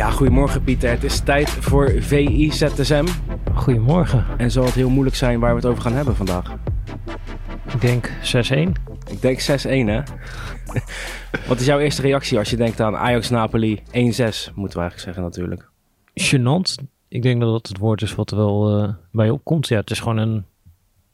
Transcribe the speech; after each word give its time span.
Ja, 0.00 0.10
goedemorgen 0.10 0.64
Pieter. 0.64 0.90
Het 0.90 1.04
is 1.04 1.20
tijd 1.20 1.50
voor 1.50 1.92
VIZSM. 1.98 3.06
Goedemorgen. 3.54 4.24
En 4.36 4.50
zal 4.50 4.64
het 4.64 4.74
heel 4.74 4.90
moeilijk 4.90 5.16
zijn 5.16 5.40
waar 5.40 5.50
we 5.50 5.56
het 5.56 5.66
over 5.66 5.82
gaan 5.82 5.92
hebben 5.92 6.16
vandaag? 6.16 6.52
Ik 7.74 7.80
denk 7.80 8.08
6-1. 8.08 8.10
Ik 9.10 9.20
denk 9.20 9.40
6-1 9.40 9.44
hè? 9.64 10.00
Wat 11.48 11.60
is 11.60 11.66
jouw 11.66 11.78
eerste 11.78 12.02
reactie 12.02 12.38
als 12.38 12.50
je 12.50 12.56
denkt 12.56 12.80
aan 12.80 12.96
Ajax-Napoli 12.96 13.78
1-6, 13.78 13.82
moeten 13.90 14.54
we 14.54 14.54
eigenlijk 14.54 14.98
zeggen 14.98 15.22
natuurlijk. 15.22 15.68
Gênant. 16.14 16.84
Ik 17.08 17.22
denk 17.22 17.40
dat 17.40 17.52
dat 17.52 17.68
het 17.68 17.78
woord 17.78 18.02
is 18.02 18.14
wat 18.14 18.30
er 18.30 18.36
wel 18.36 18.82
uh, 18.82 18.92
bij 19.12 19.30
opkomt. 19.30 19.68
Ja, 19.68 19.76
het 19.76 19.90
is 19.90 20.00
gewoon 20.00 20.18
een 20.18 20.44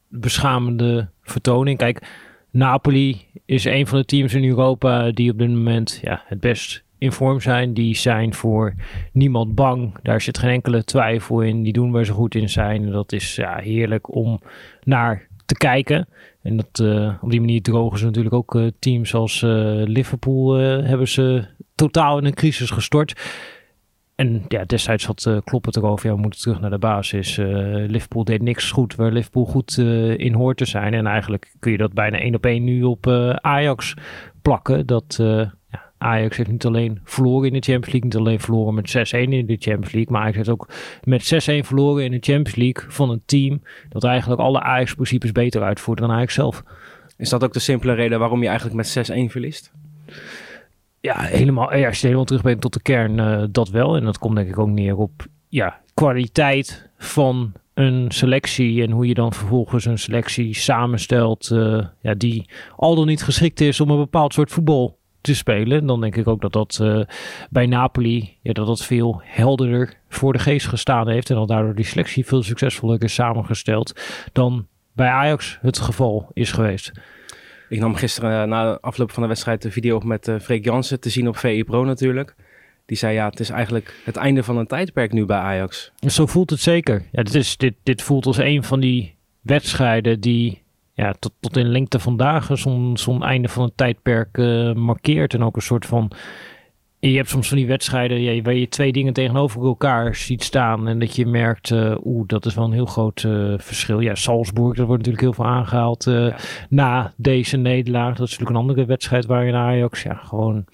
beschamende 0.08 1.08
vertoning. 1.22 1.78
Kijk, 1.78 2.06
Napoli 2.50 3.26
is 3.44 3.64
een 3.64 3.86
van 3.86 3.98
de 3.98 4.04
teams 4.04 4.34
in 4.34 4.44
Europa 4.44 5.10
die 5.10 5.30
op 5.30 5.38
dit 5.38 5.48
moment 5.48 5.98
ja, 6.02 6.22
het 6.26 6.40
best 6.40 6.84
in 6.98 7.12
vorm 7.12 7.40
zijn. 7.40 7.74
Die 7.74 7.96
zijn 7.96 8.34
voor 8.34 8.74
niemand 9.12 9.54
bang. 9.54 9.94
Daar 10.02 10.20
zit 10.20 10.38
geen 10.38 10.50
enkele 10.50 10.84
twijfel 10.84 11.40
in. 11.40 11.62
Die 11.62 11.72
doen 11.72 11.90
waar 11.90 12.04
ze 12.04 12.12
goed 12.12 12.34
in 12.34 12.48
zijn. 12.48 12.84
En 12.84 12.90
dat 12.90 13.12
is 13.12 13.36
ja, 13.36 13.56
heerlijk 13.56 14.14
om 14.14 14.40
naar 14.84 15.26
te 15.46 15.54
kijken. 15.54 16.08
En 16.42 16.56
dat, 16.56 16.78
uh, 16.82 17.14
op 17.20 17.30
die 17.30 17.40
manier 17.40 17.62
drogen 17.62 17.98
ze 17.98 18.04
natuurlijk 18.04 18.34
ook 18.34 18.54
uh, 18.54 18.66
teams 18.78 19.14
als 19.14 19.42
uh, 19.42 19.50
Liverpool 19.84 20.54
hebben 20.58 21.08
ze 21.08 21.44
totaal 21.74 22.18
in 22.18 22.24
een 22.24 22.34
crisis 22.34 22.70
gestort. 22.70 23.20
En 24.14 24.44
ja, 24.48 24.64
destijds 24.64 25.06
had 25.06 25.24
uh, 25.28 25.38
erover, 25.70 26.08
ja, 26.08 26.14
we 26.14 26.20
moeten 26.20 26.40
terug 26.40 26.60
naar 26.60 26.70
de 26.70 26.78
basis. 26.78 27.36
Liverpool 27.86 28.24
deed 28.24 28.42
niks 28.42 28.70
goed 28.70 28.94
waar 28.94 29.12
Liverpool 29.12 29.44
goed 29.44 29.78
in 30.16 30.34
hoort 30.34 30.56
te 30.56 30.64
zijn. 30.64 30.94
En 30.94 31.06
eigenlijk 31.06 31.54
kun 31.58 31.72
je 31.72 31.78
dat 31.78 31.92
bijna 31.92 32.18
één 32.18 32.34
op 32.34 32.46
één 32.46 32.64
nu 32.64 32.82
op 32.82 33.06
Ajax 33.40 33.94
plakken. 34.42 34.86
Dat 34.86 35.22
Ajax 35.98 36.36
heeft 36.36 36.50
niet 36.50 36.66
alleen 36.66 37.00
verloren 37.04 37.46
in 37.46 37.52
de 37.52 37.72
Champions 37.72 37.92
League, 37.92 38.04
niet 38.04 38.16
alleen 38.16 38.40
verloren 38.40 38.74
met 38.74 39.14
6-1 39.14 39.18
in 39.18 39.46
de 39.46 39.56
Champions 39.58 39.92
League, 39.92 40.12
maar 40.12 40.20
Ajax 40.20 40.36
heeft 40.36 40.48
ook 40.48 40.68
met 41.04 41.34
6-1 41.62 41.66
verloren 41.66 42.04
in 42.04 42.10
de 42.10 42.18
Champions 42.20 42.54
League 42.54 42.90
van 42.90 43.10
een 43.10 43.22
team 43.26 43.62
dat 43.88 44.04
eigenlijk 44.04 44.40
alle 44.40 44.60
Ajax-principes 44.60 45.32
beter 45.32 45.62
uitvoert 45.62 45.98
dan 45.98 46.10
Ajax 46.10 46.34
zelf. 46.34 46.62
Is 47.16 47.28
dat 47.28 47.44
ook 47.44 47.52
de 47.52 47.58
simpele 47.58 47.92
reden 47.92 48.18
waarom 48.18 48.42
je 48.42 48.48
eigenlijk 48.48 48.76
met 48.76 49.10
6-1 49.10 49.30
verliest? 49.30 49.72
Ja, 51.00 51.20
helemaal, 51.20 51.76
ja, 51.76 51.86
als 51.86 51.96
je 51.96 52.04
helemaal 52.04 52.26
terug 52.26 52.42
bent 52.42 52.60
tot 52.60 52.72
de 52.72 52.82
kern, 52.82 53.18
uh, 53.18 53.44
dat 53.50 53.68
wel. 53.68 53.96
En 53.96 54.04
dat 54.04 54.18
komt 54.18 54.36
denk 54.36 54.48
ik 54.48 54.58
ook 54.58 54.68
neer 54.68 54.96
op 54.96 55.26
ja, 55.48 55.80
kwaliteit 55.94 56.88
van 56.98 57.52
een 57.74 58.06
selectie 58.08 58.82
en 58.82 58.90
hoe 58.90 59.06
je 59.06 59.14
dan 59.14 59.32
vervolgens 59.32 59.84
een 59.84 59.98
selectie 59.98 60.54
samenstelt 60.54 61.50
uh, 61.52 61.84
ja, 62.00 62.14
die 62.14 62.50
al 62.76 62.94
dan 62.94 63.06
niet 63.06 63.22
geschikt 63.22 63.60
is 63.60 63.80
om 63.80 63.90
een 63.90 63.96
bepaald 63.96 64.34
soort 64.34 64.50
voetbal 64.50 64.95
te 65.26 65.34
spelen. 65.34 65.86
Dan 65.86 66.00
denk 66.00 66.16
ik 66.16 66.28
ook 66.28 66.40
dat 66.40 66.52
dat 66.52 66.78
uh, 66.82 67.00
bij 67.50 67.66
Napoli 67.66 68.36
ja, 68.42 68.52
dat 68.52 68.66
dat 68.66 68.84
veel 68.84 69.20
helderder 69.24 69.94
voor 70.08 70.32
de 70.32 70.38
geest 70.38 70.66
gestaan 70.66 71.08
heeft. 71.08 71.30
En 71.30 71.36
dat 71.36 71.48
daardoor 71.48 71.74
die 71.74 71.84
selectie 71.84 72.26
veel 72.26 72.42
succesvoller 72.42 73.02
is 73.02 73.14
samengesteld 73.14 74.00
dan 74.32 74.66
bij 74.92 75.08
Ajax 75.08 75.58
het 75.62 75.78
geval 75.78 76.30
is 76.32 76.52
geweest. 76.52 76.92
Ik 77.68 77.78
nam 77.78 77.94
gisteren 77.94 78.42
uh, 78.42 78.48
na 78.48 78.72
de 78.72 78.80
afloop 78.80 79.10
van 79.10 79.22
de 79.22 79.28
wedstrijd 79.28 79.62
de 79.62 79.70
video 79.70 79.96
op 79.96 80.04
met 80.04 80.28
uh, 80.28 80.38
Freek 80.38 80.64
Jansen 80.64 81.00
te 81.00 81.10
zien 81.10 81.28
op 81.28 81.36
VE 81.36 81.64
Pro 81.66 81.84
natuurlijk. 81.84 82.34
Die 82.86 82.96
zei 82.96 83.14
ja, 83.14 83.28
het 83.28 83.40
is 83.40 83.50
eigenlijk 83.50 83.94
het 84.04 84.16
einde 84.16 84.42
van 84.42 84.56
een 84.56 84.66
tijdperk 84.66 85.12
nu 85.12 85.24
bij 85.24 85.38
Ajax. 85.38 85.92
Zo 86.06 86.26
voelt 86.26 86.50
het 86.50 86.60
zeker. 86.60 87.02
Ja, 87.12 87.22
dit, 87.22 87.34
is, 87.34 87.56
dit, 87.56 87.74
dit 87.82 88.02
voelt 88.02 88.26
als 88.26 88.38
een 88.38 88.64
van 88.64 88.80
die 88.80 89.14
wedstrijden 89.40 90.20
die 90.20 90.62
ja, 90.96 91.14
tot, 91.18 91.32
tot 91.40 91.56
in 91.56 91.68
lengte 91.68 91.98
vandaag 91.98 92.50
zo'n 92.52 92.96
zo'n 92.96 93.22
einde 93.22 93.48
van 93.48 93.62
een 93.62 93.72
tijdperk 93.74 94.36
uh, 94.36 94.72
markeert. 94.72 95.34
En 95.34 95.42
ook 95.42 95.56
een 95.56 95.62
soort 95.62 95.86
van. 95.86 96.10
Je 96.98 97.16
hebt 97.16 97.28
soms 97.28 97.48
van 97.48 97.56
die 97.56 97.66
wedstrijden 97.66 98.20
ja, 98.20 98.42
waar 98.42 98.54
je 98.54 98.68
twee 98.68 98.92
dingen 98.92 99.12
tegenover 99.12 99.64
elkaar 99.64 100.14
ziet 100.14 100.42
staan. 100.42 100.88
En 100.88 100.98
dat 100.98 101.16
je 101.16 101.26
merkt, 101.26 101.70
uh, 101.70 101.96
oeh, 102.04 102.26
dat 102.26 102.46
is 102.46 102.54
wel 102.54 102.64
een 102.64 102.72
heel 102.72 102.86
groot 102.86 103.22
uh, 103.22 103.54
verschil. 103.58 104.00
Ja, 104.00 104.14
Salzburg, 104.14 104.76
dat 104.76 104.86
wordt 104.86 105.06
natuurlijk 105.06 105.22
heel 105.22 105.44
veel 105.44 105.54
aangehaald 105.54 106.04
ja. 106.04 106.36
na 106.68 107.12
deze 107.16 107.56
nederlaag. 107.56 108.16
Dat 108.16 108.26
is 108.26 108.38
natuurlijk 108.38 108.50
een 108.50 108.62
andere 108.62 108.84
wedstrijd 108.84 109.26
waarin 109.26 109.54
Ajax 109.54 110.02
ja, 110.02 110.14
gewoon 110.14 110.64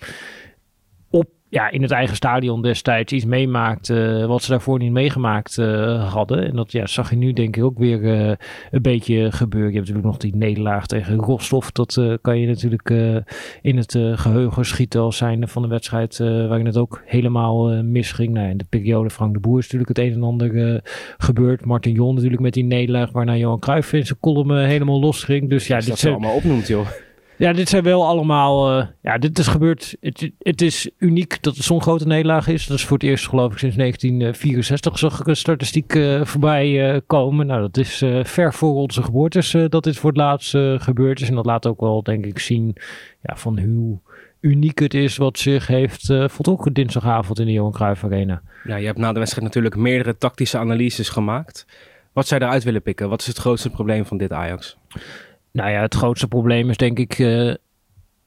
ja, 1.52 1.70
in 1.70 1.82
het 1.82 1.90
eigen 1.90 2.16
stadion 2.16 2.62
destijds 2.62 3.12
iets 3.12 3.24
meemaakt 3.24 3.88
uh, 3.88 4.26
wat 4.26 4.42
ze 4.42 4.50
daarvoor 4.50 4.78
niet 4.78 4.92
meegemaakt 4.92 5.58
uh, 5.58 6.12
hadden. 6.12 6.46
En 6.48 6.56
dat 6.56 6.72
ja, 6.72 6.86
zag 6.86 7.10
je 7.10 7.16
nu 7.16 7.32
denk 7.32 7.56
ik 7.56 7.64
ook 7.64 7.78
weer 7.78 8.00
uh, 8.00 8.32
een 8.70 8.82
beetje 8.82 9.32
gebeuren. 9.32 9.70
Je 9.70 9.76
hebt 9.76 9.88
natuurlijk 9.88 10.06
nog 10.06 10.16
die 10.16 10.36
nederlaag 10.36 10.86
tegen 10.86 11.16
Rostov. 11.16 11.68
Dat 11.68 12.00
kan 12.20 12.38
je 12.38 12.46
natuurlijk 12.46 12.90
in 13.62 13.76
het 13.76 13.98
geheugen 14.14 14.64
schieten 14.64 15.00
als 15.00 15.16
zijnde 15.16 15.46
van 15.46 15.62
de 15.62 15.68
wedstrijd 15.68 16.18
waarin 16.18 16.66
het 16.66 16.76
ook 16.76 17.02
helemaal 17.04 17.82
misging. 17.82 18.32
Nou, 18.32 18.48
in 18.48 18.56
de 18.56 18.66
periode 18.68 19.10
Frank 19.10 19.34
de 19.34 19.40
Boer 19.40 19.58
is 19.58 19.64
natuurlijk 19.64 19.98
het 19.98 20.06
een 20.06 20.12
en 20.12 20.22
ander 20.22 20.82
gebeurd. 21.18 21.64
Martin 21.64 21.92
Jon 21.92 22.14
natuurlijk 22.14 22.42
met 22.42 22.52
die 22.52 22.64
nederlaag 22.64 23.10
waarna 23.10 23.36
Johan 23.36 23.58
Cruijff 23.58 23.92
in 23.92 24.06
zijn 24.06 24.20
column 24.20 24.64
helemaal 24.64 25.00
losging. 25.00 25.50
Dus 25.50 25.66
ja, 25.66 25.78
dit 25.78 25.88
dat 25.88 25.98
zijn 25.98 26.12
allemaal 26.12 26.34
opnoemt 26.34 26.66
joh. 26.66 26.86
Ja, 27.42 27.52
dit 27.52 27.68
zijn 27.68 27.82
wel 27.82 28.06
allemaal. 28.06 28.78
Uh, 28.78 28.86
ja, 29.02 29.18
dit 29.18 29.38
is 29.38 29.46
gebeurd. 29.46 29.96
Het, 30.00 30.30
het 30.38 30.60
is 30.60 30.90
uniek 30.98 31.42
dat 31.42 31.56
het 31.56 31.64
zo'n 31.64 31.82
grote 31.82 32.06
nederlaag 32.06 32.48
is. 32.48 32.66
Dat 32.66 32.78
is 32.78 32.84
voor 32.84 32.98
het 32.98 33.06
eerst, 33.06 33.28
geloof 33.28 33.52
ik, 33.52 33.58
sinds 33.58 33.76
1964 33.76 34.98
zag 34.98 35.20
ik 35.20 35.26
een 35.26 35.36
statistiek 35.36 35.94
uh, 35.94 36.24
voorbij 36.24 36.94
uh, 36.94 37.00
komen. 37.06 37.46
Nou, 37.46 37.60
dat 37.60 37.76
is 37.76 38.04
ver 38.22 38.54
voor 38.54 38.74
onze 38.74 39.02
geboortes 39.02 39.56
dat 39.68 39.84
dit 39.84 39.96
voor 39.96 40.10
het 40.10 40.18
laatst 40.18 40.50
gebeurd 40.76 41.20
is. 41.20 41.28
En 41.28 41.34
dat 41.34 41.46
laat 41.46 41.66
ook 41.66 41.80
wel, 41.80 42.02
denk 42.02 42.26
ik, 42.26 42.38
zien 42.38 42.76
ja, 43.22 43.36
van 43.36 43.60
hoe 43.60 43.98
uniek 44.40 44.78
het 44.78 44.94
is 44.94 45.16
wat 45.16 45.38
zich 45.38 45.66
heeft 45.66 46.08
uh, 46.08 46.28
voltrokken 46.28 46.72
dinsdagavond 46.72 47.38
in 47.38 47.46
de 47.46 47.52
Johan 47.52 47.72
Cruijff 47.72 48.04
Arena. 48.04 48.42
Ja, 48.64 48.76
je 48.76 48.86
hebt 48.86 48.98
na 48.98 49.12
de 49.12 49.18
wedstrijd 49.18 49.46
natuurlijk 49.46 49.76
meerdere 49.76 50.18
tactische 50.18 50.58
analyses 50.58 51.08
gemaakt. 51.08 51.66
Wat 52.12 52.26
zou 52.26 52.40
je 52.40 52.46
eruit 52.46 52.64
willen 52.64 52.82
pikken? 52.82 53.08
Wat 53.08 53.20
is 53.20 53.26
het 53.26 53.38
grootste 53.38 53.70
probleem 53.70 54.04
van 54.06 54.18
dit 54.18 54.32
Ajax? 54.32 54.76
Nou 55.52 55.70
ja, 55.70 55.80
het 55.80 55.94
grootste 55.94 56.28
probleem 56.28 56.70
is 56.70 56.76
denk 56.76 56.98
ik 56.98 57.18
uh, 57.18 57.54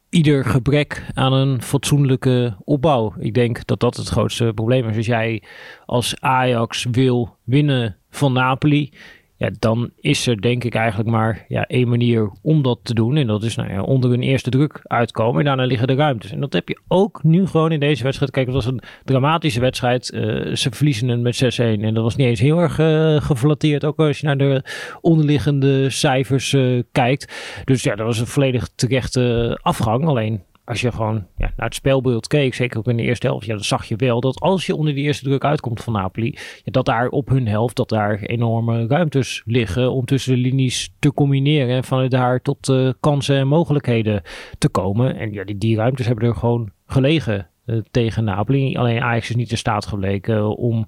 ieder 0.10 0.46
gebrek 0.46 1.06
aan 1.14 1.34
een 1.34 1.62
fatsoenlijke 1.62 2.58
opbouw. 2.64 3.14
Ik 3.20 3.34
denk 3.34 3.66
dat 3.66 3.80
dat 3.80 3.96
het 3.96 4.08
grootste 4.08 4.52
probleem 4.56 4.88
is. 4.90 4.98
Als 4.98 5.06
jij 5.06 5.44
als 5.86 6.20
Ajax 6.20 6.86
wil 6.92 7.38
winnen 7.44 7.98
van 8.10 8.34
Napoli, 8.34 8.94
ja, 9.38 9.50
dan 9.60 9.90
is 10.00 10.28
er 10.28 10.42
denk 10.42 10.64
ik 10.64 10.76
eigenlijk 10.76 11.10
maar 11.10 11.46
ja, 11.48 11.66
één 11.66 11.88
manier 11.88 12.32
om 12.42 12.62
dat 12.62 12.80
te 12.84 12.94
doen. 12.94 13.16
En 13.16 13.28
dat 13.28 13.44
is 13.44 13.56
nou 13.56 13.72
ja, 13.72 13.82
onder 13.82 14.14
een 14.14 14.22
eerste 14.22 14.50
druk 14.50 14.80
uitkomen. 14.84 15.40
En 15.40 15.46
daarna 15.46 15.66
liggen 15.66 15.88
de 15.88 15.96
ruimtes. 15.96 16.32
En 16.32 16.40
dat 16.40 16.54
heb 16.54 16.68
je 16.68 16.80
ook 16.88 17.24
nu 17.24 17.48
gewoon 17.48 17.72
in 17.72 17.80
deze 17.80 18.04
wedstrijd. 18.04 18.32
Kijk, 18.32 18.46
het 18.46 18.56
was 18.56 18.66
een 18.66 18.82
dramatische 19.04 19.60
wedstrijd. 19.60 20.12
Uh, 20.14 20.56
ze 20.56 20.72
verliezen 20.72 21.08
het 21.08 21.22
met 21.22 21.60
6-1. 21.60 21.82
En 21.82 21.94
dat 21.94 22.04
was 22.04 22.16
niet 22.16 22.28
eens 22.28 22.40
heel 22.40 22.60
erg 22.60 22.80
uh, 22.80 23.22
geflatteerd. 23.22 23.86
Ook 23.86 24.00
als 24.00 24.20
je 24.20 24.26
naar 24.26 24.38
de 24.38 24.64
onderliggende 25.02 25.90
cijfers 25.90 26.54
uh, 26.54 26.84
kijkt. 26.92 27.62
Dus 27.66 27.84
ja, 27.84 27.96
dat 27.96 28.06
was 28.06 28.20
een 28.20 28.28
volledig 28.28 28.70
terechte 28.76 29.60
afgang. 29.62 30.06
Alleen 30.06 30.44
als 30.66 30.82
je 30.82 30.92
gewoon 30.92 31.28
ja, 31.38 31.52
naar 31.56 31.66
het 31.66 31.76
spelbeeld 31.76 32.28
keek, 32.28 32.54
zeker 32.54 32.78
ook 32.78 32.88
in 32.88 32.98
de 32.98 33.04
eerste 33.04 33.28
helft, 33.28 33.46
ja, 33.46 33.54
dan 33.54 33.64
zag 33.64 33.86
je 33.86 33.96
wel 33.96 34.22
dat 34.22 34.40
als 34.40 34.66
je 34.66 34.76
onder 34.76 34.94
die 34.94 35.04
eerste 35.04 35.24
druk 35.24 35.44
uitkomt 35.44 35.84
van 35.84 35.94
Napoli, 35.94 36.38
ja, 36.64 36.72
dat 36.72 36.86
daar 36.86 37.08
op 37.08 37.30
hun 37.30 37.48
helft, 37.48 37.76
dat 37.76 37.90
daar 37.90 38.20
enorme 38.20 38.88
ruimtes 38.88 39.42
liggen 39.46 39.92
om 39.92 40.06
tussen 40.06 40.34
de 40.34 40.40
linies 40.40 40.94
te 41.00 41.14
combineren 41.14 41.76
en 41.76 41.84
vanuit 41.84 42.12
daar 42.12 42.42
tot 42.42 42.70
uh, 42.70 42.90
kansen 43.00 43.38
en 43.38 43.48
mogelijkheden 43.48 44.22
te 44.58 44.70
komen. 44.70 45.16
En 45.16 45.32
ja, 45.34 45.44
die, 45.44 45.58
die 45.58 45.76
ruimtes 45.76 46.06
hebben 46.06 46.28
er 46.28 46.36
gewoon 46.36 46.72
gelegen 46.88 47.50
uh, 47.66 47.82
tegen 47.92 48.24
Napoli. 48.24 48.76
Alleen 48.76 49.02
Ajax 49.02 49.30
is 49.30 49.36
niet 49.36 49.52
in 49.52 49.58
staat 49.58 49.86
gebleken 49.86 50.58
om 50.58 50.88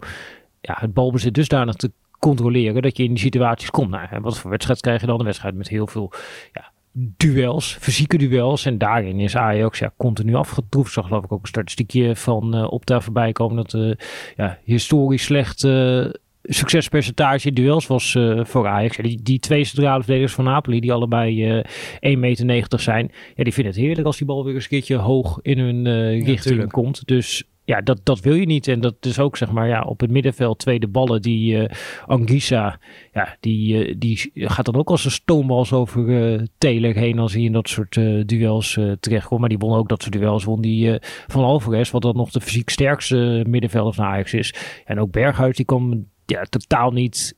ja, 0.62 0.76
het 0.80 0.94
balbezit 0.94 1.34
dusdanig 1.34 1.76
te 1.76 1.92
controleren 2.20 2.82
dat 2.82 2.98
je 2.98 3.04
in 3.04 3.10
die 3.10 3.20
situaties 3.20 3.70
komt. 3.70 3.90
Nou, 3.90 4.08
wat 4.22 4.40
voor 4.40 4.50
wedstrijd 4.50 4.82
krijg 4.82 5.02
je 5.02 5.08
dan? 5.08 5.20
Een 5.20 5.26
wedstrijd 5.26 5.56
met 5.56 5.68
heel 5.68 5.88
veel 5.88 6.12
ja, 6.54 6.72
duels, 6.98 7.78
fysieke 7.80 8.18
duels. 8.18 8.66
En 8.66 8.78
daarin 8.78 9.20
is 9.20 9.36
Ajax 9.36 9.80
ja, 9.80 9.94
continu 9.98 10.36
afgetroefd. 10.36 10.94
Zag 10.94 11.08
geloof 11.08 11.24
ik 11.24 11.32
ook 11.32 11.42
een 11.42 11.48
statistiekje 11.48 12.16
van 12.16 12.56
uh, 12.56 12.72
Opta 12.72 13.02
voorbij 13.02 13.32
komen. 13.32 13.56
Dat 13.56 13.74
uh, 13.74 13.94
ja, 14.36 14.58
historisch 14.64 15.24
slecht 15.24 15.64
uh, 15.64 16.06
succespercentage 16.48 17.48
in 17.48 17.54
duels 17.54 17.88
was 17.88 18.18
voor 18.42 18.68
Ajax. 18.68 18.96
Ja, 18.96 19.04
die, 19.04 19.22
die 19.22 19.40
twee 19.40 19.64
centrale 19.64 20.04
verdedigers 20.04 20.34
van 20.34 20.44
Napoli, 20.44 20.80
die 20.80 20.94
allebei 20.94 21.62
1,90 21.64 22.46
meter 22.46 22.80
zijn. 22.80 23.12
Ja, 23.36 23.44
die 23.44 23.54
vinden 23.54 23.74
het 23.74 23.82
heerlijk 23.82 24.08
als 24.08 24.18
die 24.18 24.28
bal 24.28 24.46
weer 24.46 24.54
eens 24.54 24.64
een 24.64 24.70
keertje 24.70 24.96
hoog 24.96 25.40
in 25.42 25.60
hun 25.60 25.84
richting 26.24 26.60
ja, 26.60 26.66
komt. 26.66 27.08
Dus 27.08 27.44
ja, 27.68 27.82
dat, 27.82 28.00
dat 28.04 28.20
wil 28.20 28.34
je 28.34 28.46
niet. 28.46 28.68
En 28.68 28.80
dat 28.80 28.96
is 29.00 29.20
ook, 29.20 29.38
zeg 29.38 29.52
maar, 29.52 29.68
ja, 29.68 29.82
op 29.82 30.00
het 30.00 30.12
middenveld 30.12 30.60
tweede 30.60 30.88
ballen. 30.88 31.22
Die 31.22 31.56
uh, 31.56 31.70
Anguissa, 32.06 32.80
ja, 33.14 33.38
die, 33.40 33.88
uh, 33.88 33.96
die 33.98 34.32
gaat 34.34 34.66
dan 34.66 34.76
ook 34.76 34.90
als 34.90 35.06
een 35.06 35.12
stoombals 35.12 35.74
over 35.74 36.08
uh, 36.08 36.42
Taylor 36.58 36.96
heen 36.96 37.20
als 37.20 37.34
hij 37.34 37.42
in 37.42 37.52
dat 37.52 37.70
soort 37.70 37.94
duels 38.26 38.80
terechtkomt. 39.00 39.40
Maar 39.40 39.50
die 39.50 39.58
won 39.58 39.78
ook 39.78 39.90
dat 39.90 40.02
soort 40.02 40.14
duels, 40.14 40.44
won 40.44 40.62
die 40.62 41.00
van 41.28 41.44
Alvarez, 41.44 41.92
wat 41.92 42.02
dan 42.02 42.16
nog 42.16 42.30
de 42.30 42.42
fysiek 42.42 42.70
sterkste 42.70 43.44
middenvelder 43.48 43.94
van 43.94 44.06
Ajax 44.06 44.34
is. 44.34 44.54
En 44.86 45.00
ook 45.00 45.12
Berghuis, 45.12 45.56
die 45.56 45.66
kwam 45.66 46.08
ja, 46.28 46.44
totaal 46.44 46.92
niet 46.92 47.36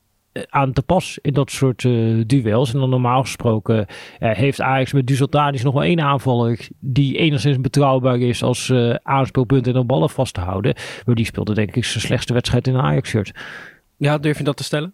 aan 0.50 0.74
te 0.74 0.81
pas 0.81 1.19
in 1.21 1.33
dat 1.33 1.51
soort 1.51 1.81
duels. 2.27 2.74
En 2.74 2.80
dan 2.80 2.89
normaal 2.89 3.21
gesproken 3.21 3.86
heeft 4.18 4.62
Ajax 4.62 4.94
met 4.94 5.07
Dusseltadis 5.07 5.63
nog 5.63 5.74
wel 5.74 5.83
één 5.83 6.01
aanvaller 6.01 6.68
die 6.80 7.18
enigszins 7.18 7.62
betrouwbaar 7.62 8.19
is 8.19 8.44
als 8.44 8.74
aanspeelpunt 9.03 9.68
en 9.68 9.74
dan 9.74 9.86
ballen 9.86 10.09
vast 10.09 10.33
te 10.33 10.41
houden. 10.41 10.75
Maar 11.06 11.15
die 11.15 11.25
speelde 11.25 11.53
denk 11.53 11.75
ik 11.75 11.86
zijn 11.86 12.03
slechtste 12.03 12.33
wedstrijd 12.33 12.68
in 12.68 12.75
een 12.75 12.81
Ajax-shirt. 12.81 13.31
Ja, 13.97 14.18
durf 14.18 14.38
je 14.38 14.44
dat 14.44 14.57
te 14.57 14.63
stellen? 14.63 14.94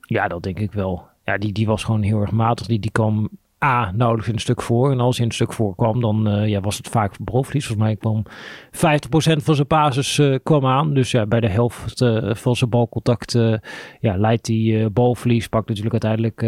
Ja, 0.00 0.28
dat 0.28 0.42
denk 0.42 0.58
ik 0.58 0.72
wel. 0.72 1.06
Ja, 1.24 1.38
die, 1.38 1.52
die 1.52 1.66
was 1.66 1.84
gewoon 1.84 2.02
heel 2.02 2.20
erg 2.20 2.30
matig. 2.30 2.66
Die, 2.66 2.78
die 2.78 2.90
kwam 2.90 3.28
A, 3.64 3.92
nauwelijks 3.94 4.28
in 4.28 4.34
een 4.34 4.40
stuk 4.40 4.62
voor. 4.62 4.90
En 4.90 5.00
als 5.00 5.16
hij 5.16 5.24
in 5.24 5.30
een 5.30 5.36
stuk 5.36 5.52
voorkwam, 5.52 6.00
dan 6.00 6.28
uh, 6.28 6.48
ja, 6.48 6.60
was 6.60 6.76
het 6.76 6.88
vaak 6.88 7.14
balverlies. 7.18 7.66
Volgens 7.66 7.86
mij 7.86 7.96
kwam 7.96 8.22
50% 8.26 9.42
van 9.42 9.54
zijn 9.54 9.66
basis 9.66 10.18
uh, 10.18 10.36
kwam 10.42 10.66
aan. 10.66 10.94
Dus 10.94 11.10
ja, 11.10 11.26
bij 11.26 11.40
de 11.40 11.48
helft 11.48 12.00
uh, 12.00 12.34
van 12.34 12.56
zijn 12.56 12.70
balcontact 12.70 13.32
ja, 14.00 14.16
leidt 14.16 14.46
hij 14.46 14.88
balverlies. 14.92 15.48
Pakt 15.48 15.68
natuurlijk 15.68 16.04
uiteindelijk 16.04 16.42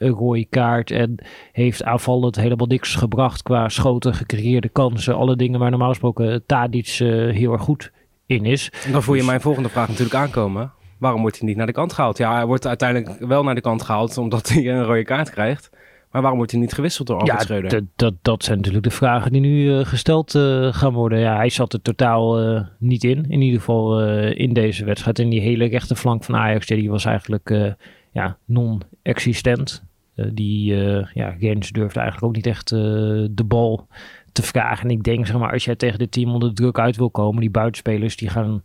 een 0.00 0.08
rode 0.08 0.44
kaart. 0.44 0.90
En 0.90 1.24
heeft 1.52 1.84
aanvallend 1.84 2.36
helemaal 2.36 2.66
niks 2.66 2.94
gebracht 2.94 3.42
qua 3.42 3.68
schoten, 3.68 4.14
gecreëerde 4.14 4.68
kansen. 4.68 5.16
Alle 5.16 5.36
dingen 5.36 5.58
waar 5.58 5.70
normaal 5.70 5.88
gesproken 5.88 6.46
Tadic 6.46 6.86
heel 6.86 7.52
erg 7.52 7.62
goed 7.62 7.92
in 8.26 8.44
is. 8.44 8.72
En 8.84 8.92
dan 8.92 9.02
voel 9.02 9.14
je 9.14 9.20
dus... 9.20 9.28
mijn 9.30 9.40
volgende 9.40 9.68
vraag 9.68 9.88
natuurlijk 9.88 10.14
aankomen. 10.14 10.72
Waarom 10.98 11.20
wordt 11.20 11.38
hij 11.38 11.48
niet 11.48 11.56
naar 11.56 11.66
de 11.66 11.72
kant 11.72 11.92
gehaald? 11.92 12.18
Ja, 12.18 12.34
hij 12.34 12.46
wordt 12.46 12.66
uiteindelijk 12.66 13.18
wel 13.18 13.42
naar 13.42 13.54
de 13.54 13.60
kant 13.60 13.82
gehaald 13.82 14.18
omdat 14.18 14.48
hij 14.48 14.68
een 14.68 14.84
rode 14.84 15.04
kaart 15.04 15.30
krijgt. 15.30 15.70
Maar 16.12 16.20
waarom 16.20 16.36
wordt 16.38 16.52
hij 16.52 16.60
niet 16.60 16.72
gewisseld 16.72 17.06
door 17.06 17.18
Albert 17.18 17.38
ja, 17.38 17.44
Schreuder? 17.44 17.86
Dat, 17.96 18.14
dat 18.22 18.44
zijn 18.44 18.56
natuurlijk 18.56 18.84
de 18.84 18.90
vragen 18.90 19.32
die 19.32 19.40
nu 19.40 19.64
uh, 19.64 19.84
gesteld 19.84 20.34
uh, 20.34 20.72
gaan 20.72 20.92
worden. 20.92 21.18
Ja, 21.18 21.36
hij 21.36 21.48
zat 21.48 21.72
er 21.72 21.82
totaal 21.82 22.42
uh, 22.42 22.60
niet 22.78 23.04
in. 23.04 23.24
In 23.28 23.40
ieder 23.40 23.58
geval 23.58 24.02
in 24.30 24.52
deze 24.52 24.84
wedstrijd. 24.84 25.18
En 25.18 25.28
die 25.28 25.40
hele 25.40 25.64
rechterflank 25.64 26.24
van 26.24 26.36
Ajax, 26.36 26.66
die 26.66 26.90
was 26.90 27.04
eigenlijk 27.04 27.76
ja, 28.12 28.36
non-existent. 28.44 29.84
die 30.14 30.74
ja, 31.14 31.36
Gens 31.38 31.70
durfde 31.70 32.00
eigenlijk 32.00 32.28
ook 32.28 32.36
niet 32.36 32.46
echt 32.46 32.68
de 32.68 33.44
bal 33.46 33.86
te 34.32 34.42
vragen. 34.42 34.88
En 34.88 34.96
ik 34.96 35.02
denk, 35.02 35.26
zeg 35.26 35.38
maar, 35.38 35.52
als 35.52 35.64
jij 35.64 35.76
tegen 35.76 35.98
dit 35.98 36.12
team 36.12 36.32
onder 36.32 36.54
druk 36.54 36.78
uit 36.78 36.96
wil 36.96 37.10
komen, 37.10 37.40
die 37.40 37.50
buitenspelers, 37.50 38.16
die 38.16 38.28
gaan 38.28 38.62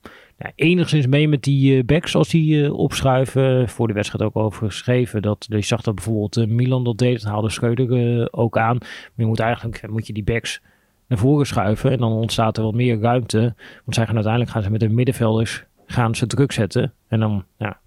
enigszins 0.56 1.08
mee 1.08 1.28
met 1.28 1.44
die 1.44 1.78
uh, 1.78 1.84
backs 1.84 2.16
als 2.16 2.30
die 2.30 2.56
uh, 2.56 2.74
opschuiven. 2.74 3.70
Voor 3.70 3.88
de 3.88 3.94
wedstrijd 3.94 4.24
ook 4.24 4.44
over 4.44 4.66
geschreven. 4.66 5.22
Dat, 5.22 5.46
je 5.50 5.62
zag 5.62 5.82
dat 5.82 5.96
bijvoorbeeld 5.96 6.38
uh, 6.38 6.48
Milan 6.48 6.84
dat 6.84 6.98
deed. 6.98 7.22
Dat 7.22 7.32
haalde 7.32 7.50
Schreuder 7.50 8.34
ook 8.34 8.58
aan. 8.58 8.78
Maar 8.78 9.12
je 9.16 9.26
moet 9.26 9.40
eigenlijk 9.40 9.88
moet 9.90 10.08
je 10.08 10.14
die 10.14 10.24
backs 10.24 10.62
naar 11.08 11.18
voren 11.18 11.46
schuiven. 11.46 11.92
En 11.92 11.98
dan 11.98 12.12
ontstaat 12.12 12.58
er 12.58 12.64
wat 12.64 12.74
meer 12.74 13.00
ruimte. 13.00 13.40
Want 13.84 13.96
zij 13.96 14.06
gaan 14.06 14.16
uiteindelijk 14.16 14.54
gaan 14.54 14.64
ze 14.64 14.72
met 14.72 14.80
de 14.80 14.90
middenvelders 14.90 15.64
gaan 15.86 16.16
ze 16.16 16.28
druk 16.28 16.52
zetten. 16.52 16.94
En 17.08 17.20
dan 17.20 17.46
ja, 17.58 17.80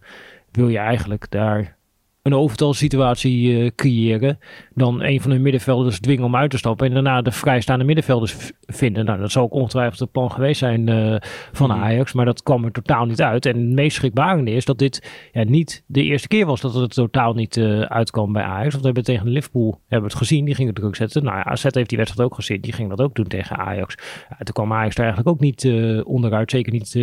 wil 0.51 0.69
je 0.69 0.79
eigenlijk 0.79 1.31
daar 1.31 1.77
een 2.23 2.35
overtalsituatie 2.35 3.51
uh, 3.51 3.71
creëren. 3.75 4.39
Dan 4.75 5.03
een 5.03 5.21
van 5.21 5.31
hun 5.31 5.43
middenvelders 5.43 6.01
dwingen 6.01 6.25
om 6.25 6.37
uit 6.37 6.51
te 6.51 6.59
stappen. 6.59 6.87
En 6.87 6.93
daarna 6.93 7.23
de 7.23 7.33
vrijstaande 7.33 7.85
middenvelders 7.85 8.53
vinden. 8.61 9.05
Nou, 9.05 9.21
dat 9.21 9.31
zou 9.31 9.45
ook 9.45 9.53
ongetwijfeld 9.53 9.99
het 9.99 10.11
plan 10.11 10.31
geweest 10.31 10.59
zijn 10.59 10.89
uh, 10.89 11.17
van 11.53 11.69
mhm. 11.71 11.81
Ajax. 11.81 12.13
Maar 12.13 12.25
dat 12.25 12.43
kwam 12.43 12.65
er 12.65 12.73
totaal 12.73 13.05
niet 13.05 13.23
uit. 13.23 13.47
En 13.47 13.57
het 13.57 13.75
meest 13.75 13.97
schrikbarende 13.97 14.51
is 14.51 14.65
dat 14.65 14.79
dit 14.79 15.29
ja, 15.33 15.45
niet 15.45 15.85
de 15.87 16.03
eerste 16.03 16.29
keer 16.29 16.47
was 16.47 16.61
dat 16.61 16.75
het 16.75 16.95
totaal 16.95 17.33
niet 17.33 17.57
uh, 17.57 17.81
uitkwam 17.81 18.33
bij 18.33 18.43
Ajax. 18.43 18.69
Want 18.69 18.81
we 18.81 18.85
hebben 18.85 19.05
tegen 19.05 19.29
Liverpool 19.29 19.81
hebben 19.89 20.09
het 20.09 20.19
gezien. 20.19 20.45
Die 20.45 20.55
gingen 20.55 20.75
druk 20.75 20.97
zetten. 20.97 21.25
Nou 21.25 21.37
ja, 21.37 21.45
AZ 21.45 21.63
heeft 21.63 21.89
die 21.89 21.99
wedstrijd 21.99 22.31
ook 22.31 22.35
gezien. 22.35 22.61
Die 22.61 22.73
ging 22.73 22.89
dat 22.89 23.01
ook 23.01 23.15
doen 23.15 23.27
tegen 23.27 23.57
Ajax. 23.57 23.95
Ja, 24.29 24.37
toen 24.37 24.55
kwam 24.55 24.73
Ajax 24.73 24.95
er 24.95 25.05
eigenlijk 25.05 25.29
ook 25.29 25.41
niet 25.41 25.65
onderuit. 26.05 26.51
Zeker 26.51 26.73
niet 26.73 26.95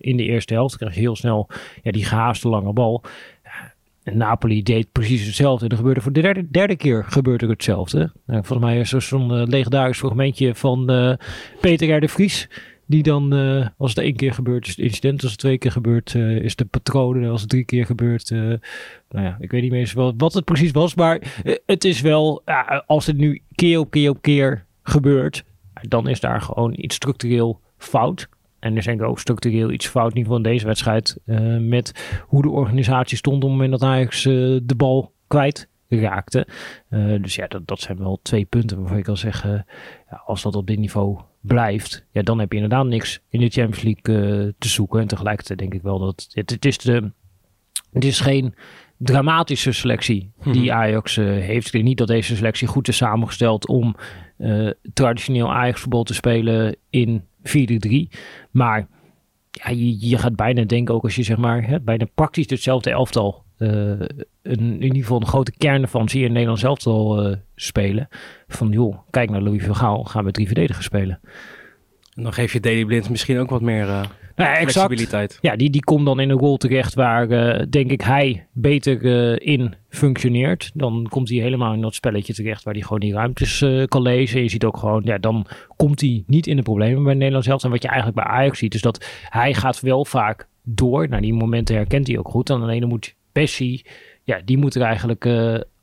in 0.00 0.16
de 0.16 0.24
eerste 0.24 0.54
helft. 0.54 0.76
Kreeg 0.76 0.94
heel 0.94 1.16
snel 1.16 1.48
ja, 1.82 1.90
die 1.90 2.04
gehaaste 2.04 2.48
lange 2.48 2.72
bal. 2.72 3.04
Napoli 4.12 4.62
deed 4.62 4.92
precies 4.92 5.26
hetzelfde. 5.26 5.64
En 5.64 5.70
er 5.70 5.76
gebeurde 5.76 6.00
voor 6.00 6.12
de 6.12 6.20
derde, 6.20 6.50
derde 6.50 6.76
keer 6.76 7.04
gebeurde 7.04 7.44
er 7.44 7.50
hetzelfde. 7.50 7.98
Nou, 8.26 8.44
volgens 8.44 8.68
mij 8.68 8.78
is 8.78 8.92
er 8.92 9.02
zo'n 9.02 9.32
uh, 9.32 9.46
legendarisch 9.46 9.98
fragmentje 9.98 10.54
van 10.54 10.90
uh, 10.90 11.12
Peter 11.60 11.96
R. 11.96 12.00
de 12.00 12.08
Vries. 12.08 12.48
Die 12.86 13.02
dan, 13.02 13.32
als 13.76 13.94
het 13.94 14.04
één 14.04 14.16
keer 14.16 14.34
gebeurt, 14.34 14.66
is 14.66 14.76
het 14.76 14.84
incident. 14.84 15.22
Als 15.22 15.30
het 15.30 15.40
twee 15.40 15.58
keer 15.58 15.72
gebeurt, 15.72 16.14
is 16.14 16.56
de 16.56 16.64
patroon. 16.64 17.24
Als 17.24 17.40
het 17.40 17.50
drie 17.50 17.64
keer 17.64 17.86
gebeurt, 17.86 18.30
nou 18.30 18.58
ja, 19.10 19.36
ik 19.40 19.50
weet 19.50 19.62
niet 19.62 19.70
meer 19.70 19.92
wat, 19.94 20.14
wat 20.16 20.34
het 20.34 20.44
precies 20.44 20.70
was. 20.70 20.94
Maar 20.94 21.42
het 21.66 21.84
is 21.84 22.00
wel, 22.00 22.42
als 22.86 23.06
het 23.06 23.16
nu 23.16 23.42
keer 23.54 23.78
op 23.78 23.90
keer 23.90 24.10
op 24.10 24.22
keer 24.22 24.64
gebeurt, 24.82 25.44
dan 25.88 26.08
is 26.08 26.20
daar 26.20 26.40
gewoon 26.40 26.72
iets 26.76 26.94
structureel 26.94 27.60
fout. 27.78 28.28
En 28.58 28.76
er 28.76 28.82
zijn 28.82 29.02
ook 29.02 29.18
structureel 29.18 29.70
iets 29.70 29.86
fout, 29.86 30.10
in 30.10 30.16
ieder 30.16 30.32
geval 30.32 30.44
in 30.46 30.52
deze 30.52 30.66
wedstrijd, 30.66 31.18
uh, 31.26 31.58
met 31.58 32.18
hoe 32.26 32.42
de 32.42 32.50
organisatie 32.50 33.16
stond 33.16 33.36
op 33.36 33.42
het 33.42 33.50
moment 33.50 33.70
dat 33.70 33.82
Ajax 33.82 34.24
uh, 34.24 34.60
de 34.62 34.74
bal 34.76 35.12
kwijt 35.26 35.68
raakte. 35.88 36.46
Uh, 36.90 37.22
dus 37.22 37.34
ja, 37.34 37.46
dat, 37.46 37.66
dat 37.66 37.80
zijn 37.80 37.98
wel 37.98 38.18
twee 38.22 38.44
punten 38.44 38.78
waarvan 38.78 38.98
ik 38.98 39.04
kan 39.04 39.16
zeggen, 39.16 39.66
ja, 40.10 40.22
als 40.26 40.42
dat 40.42 40.54
op 40.54 40.66
dit 40.66 40.78
niveau 40.78 41.20
blijft, 41.40 42.06
ja, 42.10 42.22
dan 42.22 42.38
heb 42.38 42.52
je 42.52 42.58
inderdaad 42.58 42.86
niks 42.86 43.20
in 43.28 43.40
de 43.40 43.48
Champions 43.48 43.82
League 43.82 44.54
te 44.58 44.68
zoeken. 44.68 45.00
En 45.00 45.06
tegelijkertijd 45.06 45.58
denk 45.58 45.74
ik 45.74 45.82
wel 45.82 45.98
dat 45.98 46.28
het, 46.32 46.50
het, 46.50 46.64
is, 46.64 46.78
de, 46.78 47.10
het 47.92 48.04
is 48.04 48.20
geen 48.20 48.54
dramatische 48.96 49.72
selectie 49.72 50.30
die 50.44 50.70
mhm. 50.70 50.78
Ajax 50.78 51.16
heeft. 51.16 51.66
Ik 51.66 51.72
denk 51.72 51.84
niet 51.84 51.98
dat 51.98 52.08
deze 52.08 52.36
selectie 52.36 52.68
goed 52.68 52.88
is 52.88 52.96
samengesteld 52.96 53.68
om 53.68 53.96
traditioneel 54.92 55.52
Ajax 55.52 55.80
voetbal 55.80 56.02
te 56.02 56.14
spelen 56.14 56.76
in 56.90 57.27
4-3. 57.42 58.18
Maar 58.50 58.86
ja, 59.50 59.70
je, 59.70 60.08
je, 60.08 60.18
gaat 60.18 60.36
bijna 60.36 60.64
denken, 60.64 60.94
ook 60.94 61.02
als 61.02 61.16
je 61.16 61.22
zeg 61.22 61.36
maar 61.36 61.66
hè, 61.66 61.80
bijna 61.80 62.06
praktisch 62.14 62.50
hetzelfde 62.50 62.90
elftal, 62.90 63.44
uh, 63.58 63.70
een, 64.42 64.58
in 64.58 64.82
ieder 64.82 65.02
geval 65.02 65.20
een 65.20 65.26
grote 65.26 65.52
kern 65.58 65.82
ervan 65.82 66.08
zie 66.08 66.20
je 66.20 66.26
in 66.26 66.32
Nederland 66.32 66.58
zelf 66.58 66.86
al 66.86 67.30
uh, 67.30 67.36
spelen. 67.54 68.08
Van 68.48 68.68
joh, 68.68 68.98
kijk 69.10 69.30
naar 69.30 69.42
Louis 69.42 69.64
van 69.64 70.06
gaan 70.06 70.24
we 70.24 70.30
drie 70.30 70.46
verdedigers 70.46 70.86
spelen. 70.86 71.20
En 72.14 72.22
dan 72.22 72.32
geef 72.32 72.52
je 72.52 72.60
Daily 72.60 72.84
Blind 72.84 73.10
misschien 73.10 73.38
ook 73.38 73.50
wat 73.50 73.62
meer 73.62 73.86
uh, 73.86 74.04
nou, 74.38 74.56
flexibiliteit. 74.56 75.38
Ja, 75.40 75.56
die, 75.56 75.70
die 75.70 75.84
komt 75.84 76.06
dan 76.06 76.20
in 76.20 76.30
een 76.30 76.38
rol 76.38 76.56
terecht 76.56 76.94
waar, 76.94 77.30
uh, 77.30 77.62
denk 77.70 77.90
ik, 77.90 78.00
hij 78.00 78.46
beter 78.52 79.02
uh, 79.02 79.36
in 79.54 79.74
functioneert. 79.88 80.70
Dan 80.74 81.06
komt 81.10 81.28
hij 81.28 81.38
helemaal 81.38 81.72
in 81.72 81.80
dat 81.80 81.94
spelletje 81.94 82.34
terecht 82.34 82.64
waar 82.64 82.74
hij 82.74 82.82
gewoon 82.82 83.00
die 83.00 83.12
ruimtes 83.12 83.64
kan 83.88 84.02
lezen. 84.02 84.42
Je 84.42 84.48
ziet 84.48 84.64
ook 84.64 84.76
gewoon, 84.76 85.02
ja, 85.04 85.18
dan 85.18 85.46
komt 85.76 86.00
hij 86.00 86.24
niet 86.26 86.46
in 86.46 86.56
de 86.56 86.62
problemen 86.62 87.04
bij 87.04 87.14
Nederland 87.14 87.44
zelf. 87.44 87.64
En 87.64 87.70
wat 87.70 87.82
je 87.82 87.88
eigenlijk 87.88 88.18
bij 88.22 88.34
Ajax 88.34 88.58
ziet, 88.58 88.74
is 88.74 88.82
dat 88.82 89.06
hij 89.28 89.54
gaat 89.54 89.80
wel 89.80 90.04
vaak 90.04 90.48
door. 90.62 91.08
Nou, 91.08 91.22
die 91.22 91.34
momenten 91.34 91.74
herkent 91.74 92.06
hij 92.06 92.18
ook 92.18 92.28
goed. 92.28 92.46
Dan 92.46 92.62
alleen 92.62 92.88
moet 92.88 93.14
Bessie, 93.32 93.86
ja, 94.24 94.40
die 94.44 94.58
moet 94.58 94.74
er 94.74 94.82
eigenlijk 94.82 95.28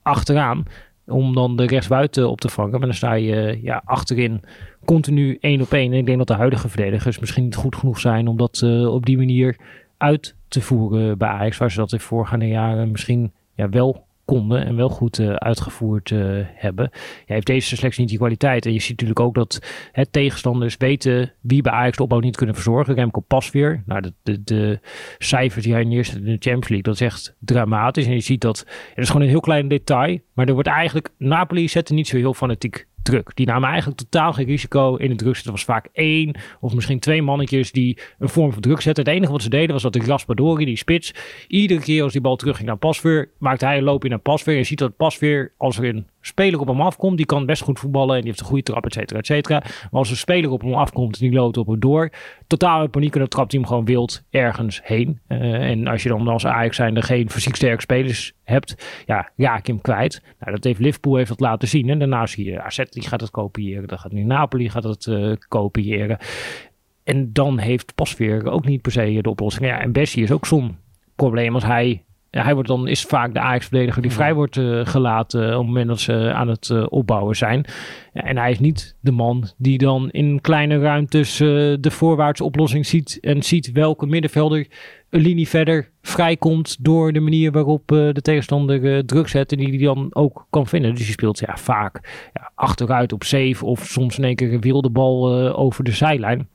achteraan 0.01 0.65
om 1.07 1.33
dan 1.33 1.55
de 1.55 1.65
rechtsbuiten 1.65 2.29
op 2.29 2.41
te 2.41 2.49
vangen. 2.49 2.71
Maar 2.71 2.79
dan 2.79 2.93
sta 2.93 3.13
je 3.13 3.59
ja, 3.61 3.81
achterin 3.85 4.41
continu 4.85 5.37
één 5.39 5.61
op 5.61 5.73
één. 5.73 5.91
En 5.91 5.97
ik 5.97 6.05
denk 6.05 6.17
dat 6.17 6.27
de 6.27 6.33
huidige 6.33 6.69
verdedigers 6.69 7.19
misschien 7.19 7.43
niet 7.43 7.55
goed 7.55 7.75
genoeg 7.75 7.99
zijn 7.99 8.27
om 8.27 8.37
dat 8.37 8.61
uh, 8.63 8.93
op 8.93 9.05
die 9.05 9.17
manier 9.17 9.57
uit 9.97 10.35
te 10.47 10.61
voeren 10.61 11.17
bij 11.17 11.27
Ajax. 11.27 11.57
Waar 11.57 11.71
ze 11.71 11.77
dat 11.77 11.91
in 11.91 11.99
voorgaande 11.99 12.47
jaren 12.47 12.91
misschien 12.91 13.33
ja, 13.53 13.69
wel 13.69 14.05
konden 14.25 14.65
en 14.65 14.75
wel 14.75 14.89
goed 14.89 15.19
uh, 15.19 15.33
uitgevoerd 15.33 16.09
uh, 16.09 16.41
hebben. 16.53 16.89
Ja, 17.25 17.33
heeft 17.33 17.47
deze 17.47 17.75
selectie 17.75 18.01
niet 18.01 18.09
die 18.09 18.17
kwaliteit. 18.17 18.65
En 18.65 18.73
je 18.73 18.79
ziet 18.79 18.89
natuurlijk 18.89 19.19
ook 19.19 19.35
dat 19.35 19.59
het 19.91 20.11
tegenstanders 20.11 20.77
weten 20.77 21.33
wie 21.41 21.61
bij 21.61 21.71
Ajax 21.71 21.97
de 21.97 22.03
opbouw 22.03 22.19
niet 22.19 22.35
kunnen 22.35 22.55
verzorgen. 22.55 22.95
Remco 22.95 23.19
pas 23.19 23.51
weer. 23.51 23.83
Nou, 23.85 24.11
de, 24.23 24.43
de, 24.43 24.79
cijfers 25.17 25.63
die 25.63 25.73
hij 25.73 25.83
neerzet 25.83 26.15
in 26.15 26.23
de 26.23 26.29
Champions 26.29 26.67
League, 26.67 26.81
dat 26.81 26.93
is 26.93 27.01
echt 27.01 27.35
dramatisch. 27.39 28.05
En 28.05 28.13
je 28.13 28.19
ziet 28.19 28.41
dat, 28.41 28.59
het 28.59 28.97
is 29.03 29.07
gewoon 29.07 29.21
een 29.21 29.29
heel 29.29 29.39
klein 29.39 29.67
detail. 29.67 30.19
Maar 30.33 30.47
er 30.47 30.53
wordt 30.53 30.69
eigenlijk, 30.69 31.09
Napoli 31.17 31.67
zette 31.67 31.93
niet 31.93 32.07
zo 32.07 32.17
heel 32.17 32.33
fanatiek 32.33 32.87
druk. 33.05 33.31
Die 33.35 33.45
namen 33.45 33.69
eigenlijk 33.69 33.97
totaal 33.97 34.33
geen 34.33 34.45
risico 34.45 34.95
in 34.95 35.09
de 35.09 35.15
zetten. 35.15 35.45
Er 35.45 35.51
was 35.51 35.63
vaak 35.63 35.87
één 35.93 36.35
of 36.59 36.73
misschien 36.73 36.99
twee 36.99 37.21
mannetjes 37.21 37.71
die 37.71 37.97
een 38.19 38.29
vorm 38.29 38.51
van 38.51 38.61
druk 38.61 38.81
zetten. 38.81 39.03
Het 39.03 39.13
enige 39.13 39.31
wat 39.31 39.41
ze 39.41 39.49
deden 39.49 39.71
was 39.71 39.81
dat 39.81 39.93
de 39.93 39.99
Raspadori, 39.99 40.65
die 40.65 40.77
spits, 40.77 41.13
iedere 41.47 41.79
keer 41.81 42.03
als 42.03 42.11
die 42.11 42.21
bal 42.21 42.35
terugging 42.35 42.67
naar 42.67 42.77
pasveer, 42.77 43.29
maakte 43.37 43.65
hij 43.65 43.77
een 43.77 43.83
loop 43.83 44.03
in 44.03 44.09
naar 44.09 44.19
pasveer. 44.19 44.57
Je 44.57 44.63
ziet 44.63 44.79
dat 44.79 44.97
pasveer, 44.97 45.53
als 45.57 45.77
er 45.77 45.85
een 45.85 46.07
speler 46.27 46.59
op 46.59 46.67
hem 46.67 46.81
afkomt, 46.81 47.17
die 47.17 47.25
kan 47.25 47.45
best 47.45 47.61
goed 47.61 47.79
voetballen 47.79 48.15
en 48.15 48.21
die 48.21 48.29
heeft 48.29 48.39
een 48.39 48.45
goede 48.45 48.63
trap, 48.63 48.85
et 48.85 48.93
cetera, 48.93 49.19
et 49.19 49.25
cetera. 49.25 49.59
Maar 49.59 49.89
als 49.91 50.09
een 50.09 50.17
speler 50.17 50.51
op 50.51 50.61
hem 50.61 50.73
afkomt 50.73 51.19
en 51.19 51.29
die 51.29 51.39
loopt 51.39 51.57
op 51.57 51.67
hem 51.67 51.79
door, 51.79 52.09
totaal 52.47 52.87
paniek 52.87 53.13
en 53.13 53.19
dan 53.19 53.27
trapt 53.27 53.51
hij 53.51 53.59
hem 53.59 53.69
gewoon 53.69 53.85
wild 53.85 54.23
ergens 54.29 54.81
heen. 54.83 55.19
Uh, 55.27 55.69
en 55.69 55.87
als 55.87 56.03
je 56.03 56.09
dan 56.09 56.27
als 56.27 56.45
Ajax 56.45 56.75
zijnde 56.75 57.01
geen 57.01 57.29
fysiek 57.29 57.55
sterke 57.55 57.81
spelers 57.81 58.33
hebt, 58.43 59.03
ja, 59.05 59.29
raak 59.35 59.65
je 59.65 59.71
hem 59.71 59.81
kwijt. 59.81 60.21
Nou, 60.39 60.51
dat 60.51 60.63
heeft 60.63 60.79
Liverpool 60.79 61.15
heeft 61.15 61.29
dat 61.29 61.39
laten 61.39 61.67
zien. 61.67 61.89
En 61.89 61.99
daarna 61.99 62.25
zie 62.25 62.45
je 62.45 62.61
AZ, 62.61 62.83
die 62.89 63.03
gaat 63.03 63.21
het 63.21 63.31
kopiëren. 63.31 63.87
Dan 63.87 63.99
gaat 63.99 64.11
nu 64.11 64.23
Napoli 64.23 64.69
gaat 64.69 64.83
het 64.83 65.05
uh, 65.05 65.33
kopiëren. 65.47 66.17
En 67.03 67.33
dan 67.33 67.57
heeft 67.57 67.95
Pasveer 67.95 68.51
ook 68.51 68.65
niet 68.65 68.81
per 68.81 68.91
se 68.91 69.19
de 69.21 69.29
oplossing. 69.29 69.65
Ja, 69.65 69.79
en 69.79 69.91
Bessie 69.91 70.23
is 70.23 70.31
ook 70.31 70.45
zo'n 70.45 70.77
probleem 71.15 71.53
als 71.53 71.63
hij 71.63 72.03
hij 72.43 72.53
wordt 72.53 72.69
dan, 72.69 72.87
is 72.87 73.01
vaak 73.01 73.33
de 73.33 73.39
Ajax-verdediger 73.39 74.01
die 74.01 74.11
vrij 74.11 74.33
wordt 74.33 74.55
uh, 74.55 74.85
gelaten 74.85 75.41
op 75.41 75.57
het 75.57 75.65
moment 75.65 75.87
dat 75.87 75.99
ze 75.99 76.33
aan 76.33 76.47
het 76.47 76.69
uh, 76.69 76.85
opbouwen 76.89 77.35
zijn. 77.35 77.65
En 78.13 78.37
hij 78.37 78.51
is 78.51 78.59
niet 78.59 78.95
de 78.99 79.11
man 79.11 79.47
die 79.57 79.77
dan 79.77 80.09
in 80.11 80.41
kleine 80.41 80.79
ruimtes 80.79 81.39
uh, 81.39 81.47
de 81.79 81.91
voorwaartse 81.91 82.43
oplossing 82.43 82.85
ziet 82.85 83.17
en 83.21 83.43
ziet 83.43 83.71
welke 83.71 84.05
middenvelder 84.05 84.67
een 85.09 85.21
linie 85.21 85.47
verder 85.47 85.89
vrijkomt 86.01 86.77
door 86.79 87.13
de 87.13 87.19
manier 87.19 87.51
waarop 87.51 87.87
de 87.87 88.21
tegenstander 88.21 89.05
druk 89.05 89.27
zet 89.27 89.51
en 89.51 89.57
die 89.57 89.69
hij 89.69 89.77
dan 89.77 90.07
ook 90.11 90.47
kan 90.49 90.67
vinden. 90.67 90.95
Dus 90.95 91.05
je 91.05 91.11
speelt 91.11 91.39
ja, 91.39 91.57
vaak 91.57 92.29
ja, 92.33 92.51
achteruit 92.55 93.13
op 93.13 93.23
safe 93.23 93.65
of 93.65 93.85
soms 93.85 94.17
in 94.17 94.23
één 94.23 94.35
keer 94.35 94.53
een 94.53 94.61
wilde 94.61 94.89
bal 94.89 95.31
over 95.55 95.83
de 95.83 95.91
zijlijn. 95.91 96.47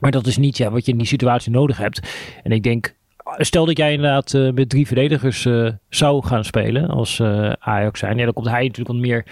Maar 0.00 0.10
dat 0.10 0.26
is 0.26 0.36
niet 0.36 0.56
ja, 0.56 0.70
wat 0.70 0.84
je 0.86 0.92
in 0.92 0.98
die 0.98 1.06
situatie 1.06 1.52
nodig 1.52 1.78
hebt. 1.78 2.00
En 2.42 2.52
ik 2.52 2.62
denk, 2.62 2.94
stel 3.36 3.66
dat 3.66 3.76
jij 3.76 3.92
inderdaad 3.92 4.32
met 4.54 4.68
drie 4.68 4.86
verdedigers 4.86 5.46
zou 5.88 6.26
gaan 6.26 6.44
spelen 6.44 6.88
als 6.88 7.20
Ajax 7.58 7.98
zijn. 7.98 8.16
Dan 8.16 8.32
komt 8.32 8.48
hij 8.48 8.62
natuurlijk 8.62 8.88
wat 8.88 9.06
meer 9.06 9.24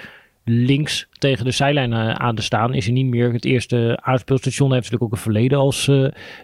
links 0.49 1.09
tegen 1.19 1.45
de 1.45 1.51
zijlijn 1.51 1.93
eh, 1.93 2.11
aan 2.11 2.35
te 2.35 2.43
staan. 2.43 2.75
Is 2.75 2.85
hij 2.85 2.95
niet 2.95 3.07
meer 3.07 3.33
het 3.33 3.45
eerste 3.45 3.99
aanspeelstation. 4.03 4.69
Hij 4.69 4.79
heeft 4.79 4.91
natuurlijk 4.91 5.13
ook 5.13 5.27
een 5.27 5.33
verleden 5.33 5.59
als 5.59 5.91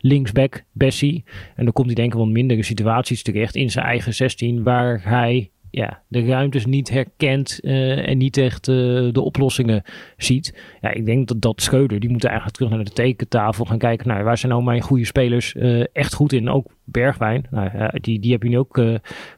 linksback, 0.00 0.64
Bessie. 0.72 1.24
En 1.56 1.64
dan 1.64 1.72
komt 1.72 1.86
hij 1.86 1.94
denk 1.94 2.12
ik 2.12 2.18
wel 2.18 2.26
mindere 2.26 2.62
situaties 2.62 3.22
terecht 3.22 3.54
in 3.54 3.70
zijn 3.70 3.84
eigen 3.84 4.14
16. 4.14 4.62
Waar 4.62 5.00
hij 5.04 5.50
ja, 5.74 6.02
de 6.08 6.24
ruimtes 6.24 6.66
niet 6.66 6.90
herkent 6.90 7.58
uh, 7.62 8.08
en 8.08 8.18
niet 8.18 8.36
echt 8.36 8.68
uh, 8.68 9.12
de 9.12 9.20
oplossingen 9.20 9.82
ziet. 10.16 10.76
Ja, 10.80 10.90
ik 10.90 11.06
denk 11.06 11.28
dat 11.28 11.40
dat 11.40 11.62
Schreuder, 11.62 12.00
die 12.00 12.10
moet 12.10 12.24
eigenlijk 12.24 12.56
terug 12.56 12.70
naar 12.70 12.84
de 12.84 12.90
tekentafel 12.90 13.64
gaan 13.64 13.78
kijken. 13.78 14.08
Nou, 14.08 14.24
waar 14.24 14.38
zijn 14.38 14.52
nou 14.52 14.64
mijn 14.64 14.80
goede 14.80 15.04
spelers 15.04 15.54
uh, 15.54 15.84
echt 15.92 16.14
goed 16.14 16.32
in? 16.32 16.48
Ook 16.48 16.72
Bergwijn, 16.86 17.46
nou, 17.50 17.70
die, 18.00 18.20
die 18.20 18.32
heb 18.32 18.42
je 18.42 18.48
nu 18.48 18.58
ook 18.58 18.82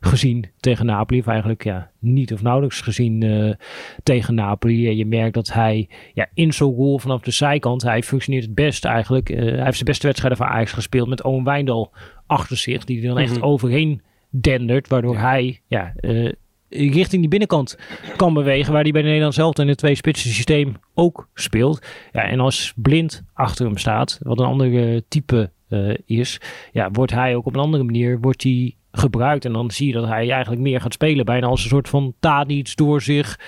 gezien 0.00 0.44
tegen 0.60 0.86
Napoli. 0.86 1.20
Of 1.20 1.26
eigenlijk 1.26 1.64
ja, 1.64 1.90
niet 1.98 2.32
of 2.32 2.42
nauwelijks 2.42 2.80
gezien 2.80 3.56
tegen 4.02 4.34
Napoli. 4.34 4.96
je 4.96 5.06
merkt 5.06 5.34
dat 5.34 5.52
hij 5.52 5.88
ja, 6.14 6.26
in 6.34 6.52
zo'n 6.52 6.74
rol 6.74 6.98
vanaf 6.98 7.20
de 7.20 7.30
zijkant, 7.30 7.82
hij 7.82 8.02
functioneert 8.02 8.44
het 8.44 8.54
best 8.54 8.84
eigenlijk. 8.84 9.28
hij 9.28 9.64
heeft 9.64 9.74
zijn 9.74 9.84
beste 9.84 10.06
wedstrijden 10.06 10.38
van 10.38 10.46
Ajax 10.46 10.72
gespeeld 10.72 11.08
met 11.08 11.22
Owen 11.22 11.44
Wijndal 11.44 11.92
achter 12.26 12.56
zich. 12.56 12.84
Die 12.84 13.00
er 13.00 13.08
dan 13.08 13.18
echt 13.18 13.30
mm 13.30 13.40
-hmm. 13.40 13.50
overheen 13.50 14.02
dendert, 14.40 14.88
waardoor 14.88 15.18
hij 15.18 15.60
ja, 15.66 15.92
uh, 16.00 16.32
richting 16.68 17.20
die 17.20 17.28
binnenkant 17.30 17.78
kan 18.16 18.34
bewegen, 18.34 18.72
waar 18.72 18.82
hij 18.82 18.92
bij 18.92 19.00
de 19.00 19.06
Nederlands 19.06 19.36
zelf 19.36 19.58
in 19.58 19.68
het 19.68 19.78
twee 19.78 19.94
spitsen 19.94 20.30
systeem 20.30 20.74
ook 20.94 21.28
speelt. 21.34 21.86
Ja, 22.12 22.22
en 22.22 22.40
als 22.40 22.72
blind 22.76 23.22
achter 23.32 23.66
hem 23.66 23.76
staat, 23.76 24.18
wat 24.22 24.38
een 24.38 24.46
andere 24.46 25.04
type 25.08 25.50
uh, 25.68 25.94
is, 26.06 26.40
ja, 26.72 26.90
wordt 26.90 27.12
hij 27.12 27.36
ook 27.36 27.46
op 27.46 27.54
een 27.54 27.62
andere 27.62 27.84
manier 27.84 28.20
wordt 28.20 28.42
hij 28.42 28.76
gebruikt. 28.90 29.44
En 29.44 29.52
dan 29.52 29.70
zie 29.70 29.86
je 29.86 29.92
dat 29.92 30.06
hij 30.06 30.30
eigenlijk 30.30 30.62
meer 30.62 30.80
gaat 30.80 30.92
spelen, 30.92 31.24
bijna 31.24 31.46
als 31.46 31.62
een 31.62 31.68
soort 31.68 31.88
van 31.88 32.14
Tadic 32.20 32.76
door 32.76 33.02
zich 33.02 33.38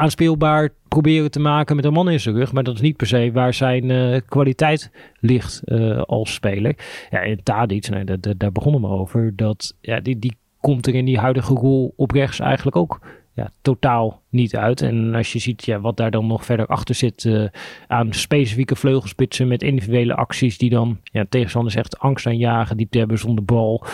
aanspeelbaar 0.00 0.68
proberen 0.88 1.30
te 1.30 1.40
maken 1.40 1.76
met 1.76 1.84
een 1.84 1.92
man 1.92 2.10
in 2.10 2.20
zijn 2.20 2.34
rug. 2.34 2.52
Maar 2.52 2.62
dat 2.62 2.74
is 2.74 2.80
niet 2.80 2.96
per 2.96 3.06
se 3.06 3.30
waar 3.32 3.54
zijn 3.54 3.90
uh, 3.90 4.20
kwaliteit 4.28 4.90
ligt 5.20 5.62
uh, 5.64 6.02
als 6.02 6.34
speler. 6.34 6.74
Ja, 7.10 7.22
en 7.22 7.42
Tadic, 7.42 7.88
nee, 7.88 8.04
daar, 8.04 8.36
daar 8.36 8.52
begonnen 8.52 8.80
we 8.80 8.86
over. 8.86 9.36
Dat, 9.36 9.76
ja, 9.80 10.00
die, 10.00 10.18
die 10.18 10.36
komt 10.60 10.86
er 10.86 10.94
in 10.94 11.04
die 11.04 11.18
huidige 11.18 11.54
rol 11.54 11.92
op 11.96 12.10
rechts 12.10 12.40
eigenlijk 12.40 12.76
ook 12.76 13.00
ja, 13.34 13.50
totaal 13.62 14.22
niet 14.28 14.56
uit. 14.56 14.82
En 14.82 15.14
als 15.14 15.32
je 15.32 15.38
ziet 15.38 15.64
ja, 15.64 15.80
wat 15.80 15.96
daar 15.96 16.10
dan 16.10 16.26
nog 16.26 16.44
verder 16.44 16.66
achter 16.66 16.94
zit 16.94 17.24
uh, 17.24 17.48
aan 17.86 18.12
specifieke 18.12 18.76
vleugelspitsen 18.76 19.48
met 19.48 19.62
individuele 19.62 20.14
acties 20.14 20.58
die 20.58 20.70
dan 20.70 20.98
ja, 21.02 21.24
tegenstander 21.28 21.72
zegt 21.72 21.98
angst 21.98 22.26
aanjagen, 22.26 22.76
diepte 22.76 22.98
hebben 22.98 23.18
zonder 23.18 23.44
bal. 23.44 23.84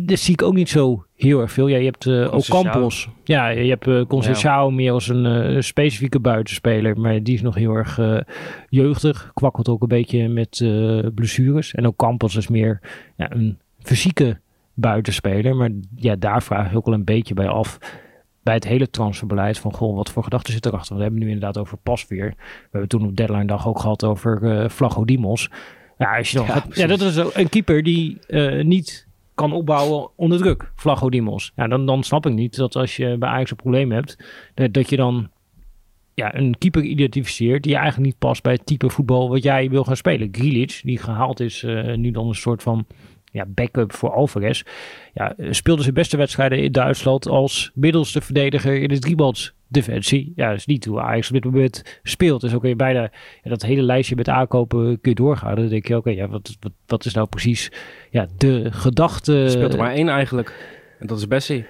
Dat 0.00 0.18
zie 0.18 0.32
ik 0.32 0.42
ook 0.42 0.54
niet 0.54 0.68
zo 0.68 1.04
heel 1.16 1.40
erg 1.40 1.52
veel. 1.52 1.66
Ja, 1.66 1.76
je 1.76 1.84
hebt 1.84 2.04
uh, 2.04 2.34
ook 2.34 2.44
Campos. 2.44 3.08
Ja, 3.24 3.48
je 3.48 3.68
hebt 3.68 3.86
uh, 3.86 4.02
Conceição 4.06 4.74
meer 4.74 4.92
als 4.92 5.08
een 5.08 5.54
uh, 5.54 5.60
specifieke 5.60 6.20
buitenspeler. 6.20 7.00
Maar 7.00 7.22
die 7.22 7.34
is 7.34 7.42
nog 7.42 7.54
heel 7.54 7.74
erg 7.74 8.00
jeugdig. 8.68 9.30
Kwakkelt 9.34 9.68
ook 9.68 9.82
een 9.82 9.88
beetje 9.88 10.28
met 10.28 10.64
blessures. 11.14 11.74
En 11.74 11.86
ook 11.86 11.96
Campos 11.96 12.36
is 12.36 12.48
meer 12.48 12.80
ja, 13.16 13.32
een 13.32 13.58
fysieke 13.78 14.40
buitenspeler. 14.74 15.56
Maar 15.56 15.70
ja, 15.96 16.16
daar 16.16 16.42
vraag 16.42 16.70
ik 16.70 16.76
ook 16.76 16.86
wel 16.86 16.94
een 16.94 17.04
beetje 17.04 17.34
bij 17.34 17.48
af. 17.48 17.78
Bij 18.42 18.54
het 18.54 18.64
hele 18.64 18.90
transferbeleid 18.90 19.58
van 19.58 19.72
goh, 19.72 19.96
wat 19.96 20.10
voor 20.10 20.22
gedachten 20.22 20.52
zit 20.52 20.66
erachter? 20.66 20.88
Want 20.88 20.98
we 20.98 21.04
hebben 21.06 21.20
nu 21.20 21.34
inderdaad 21.34 21.62
over 21.62 21.78
Pasveer. 21.82 22.34
We 22.36 22.68
hebben 22.70 22.88
toen 22.88 23.06
op 23.06 23.16
deadline 23.16 23.44
dag 23.44 23.68
ook 23.68 23.78
gehad 23.78 24.04
over 24.04 24.42
uh, 24.42 24.68
Flago 24.68 25.04
Dimos. 25.04 25.50
Ja, 25.98 26.16
als 26.16 26.30
je 26.30 26.36
dan 26.36 26.46
ja, 26.46 26.52
gaat, 26.52 26.76
ja, 26.76 26.86
dat 26.86 27.00
is 27.00 27.16
een 27.16 27.48
keeper 27.48 27.82
die 27.82 28.18
uh, 28.28 28.64
niet 28.64 29.07
kan 29.38 29.52
opbouwen 29.52 30.10
onder 30.16 30.38
druk. 30.38 30.72
Flago 30.74 31.10
Dimos. 31.10 31.52
Ja, 31.56 31.68
dan, 31.68 31.86
dan 31.86 32.02
snap 32.02 32.26
ik 32.26 32.32
niet 32.32 32.56
dat 32.56 32.76
als 32.76 32.96
je 32.96 33.16
bij 33.18 33.28
Ajax 33.28 33.50
een 33.50 33.56
probleem 33.56 33.92
hebt, 33.92 34.16
dat, 34.54 34.72
dat 34.72 34.90
je 34.90 34.96
dan 34.96 35.30
ja, 36.14 36.34
een 36.34 36.58
keeper 36.58 36.82
identificeert 36.82 37.62
die 37.62 37.74
eigenlijk 37.74 38.06
niet 38.06 38.18
past 38.18 38.42
bij 38.42 38.52
het 38.52 38.66
type 38.66 38.90
voetbal 38.90 39.28
wat 39.28 39.42
jij 39.42 39.70
wil 39.70 39.84
gaan 39.84 39.96
spelen. 39.96 40.28
Grealish, 40.32 40.82
die 40.82 40.98
gehaald 40.98 41.40
is, 41.40 41.62
uh, 41.62 41.94
nu 41.94 42.10
dan 42.10 42.28
een 42.28 42.34
soort 42.34 42.62
van 42.62 42.86
ja, 43.24 43.46
backup 43.46 43.92
voor 43.92 44.10
Alvarez. 44.10 44.62
Ja, 45.14 45.34
speelde 45.50 45.82
zijn 45.82 45.94
beste 45.94 46.16
wedstrijden 46.16 46.62
in 46.62 46.72
Duitsland 46.72 47.28
als 47.28 47.70
middelste 47.74 48.20
verdediger 48.20 48.82
in 48.82 48.88
de 48.88 48.98
driebands 48.98 49.54
defensie. 49.68 50.32
Ja, 50.36 50.48
dat 50.48 50.56
is 50.56 50.66
niet 50.66 50.84
hoe 50.84 51.00
Ajax 51.00 51.26
op 51.26 51.34
dit 51.34 51.44
moment 51.44 52.00
speelt. 52.02 52.40
Dus 52.40 52.54
ook 52.54 52.62
weer 52.62 52.76
bijna 52.76 53.10
ja, 53.42 53.50
dat 53.50 53.62
hele 53.62 53.82
lijstje 53.82 54.16
met 54.16 54.28
aankopen 54.28 55.00
kun 55.00 55.10
je 55.10 55.14
doorgaan. 55.14 55.54
Dan 55.54 55.68
denk 55.68 55.86
je, 55.86 55.96
oké, 55.96 56.10
ja, 56.10 56.28
wat, 56.28 56.56
wat, 56.60 56.72
wat 56.86 57.04
is 57.04 57.14
nou 57.14 57.28
precies 57.28 57.70
ja, 58.10 58.26
de 58.36 58.72
gedachte? 58.72 59.46
speelt 59.48 59.72
er 59.72 59.78
maar 59.78 59.92
één 59.92 60.08
eigenlijk. 60.08 60.76
En 60.98 61.06
dat 61.06 61.18
is 61.18 61.28
Bessie. 61.28 61.66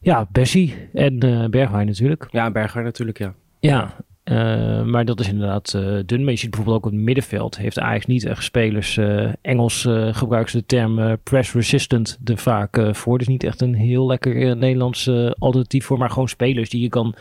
Ja, 0.00 0.28
Bessie 0.32 0.88
en 0.92 1.24
uh, 1.24 1.46
Bergwijn 1.46 1.86
natuurlijk. 1.86 2.26
Ja, 2.30 2.50
Bergwijn 2.50 2.84
natuurlijk, 2.84 3.18
ja. 3.18 3.34
Ja, 3.60 3.96
uh, 4.24 4.82
maar 4.82 5.04
dat 5.04 5.20
is 5.20 5.28
inderdaad 5.28 5.72
uh, 5.76 5.98
dun. 6.06 6.22
Maar 6.22 6.32
je 6.32 6.38
ziet 6.38 6.50
bijvoorbeeld 6.50 6.78
ook 6.78 6.86
op 6.86 6.92
het 6.92 7.00
middenveld 7.00 7.56
heeft 7.56 7.78
Ajax 7.78 8.06
niet 8.06 8.24
echt 8.24 8.44
spelers. 8.44 8.96
Uh, 8.96 9.32
Engels 9.42 9.88
gebruiken 10.10 10.50
ze 10.50 10.58
de 10.58 10.66
term 10.66 11.18
press 11.22 11.52
resistant 11.52 12.18
er 12.24 12.38
vaak 12.38 12.88
voor. 12.92 13.18
Dus 13.18 13.28
niet 13.28 13.44
echt 13.44 13.60
een 13.60 13.74
heel 13.74 14.06
lekker 14.06 14.56
Nederlands 14.56 15.08
alternatief 15.38 15.84
voor. 15.84 15.98
Maar 15.98 16.10
gewoon 16.10 16.28
spelers 16.28 16.70
die 16.70 16.80
je 16.80 16.88
kan 16.88 17.14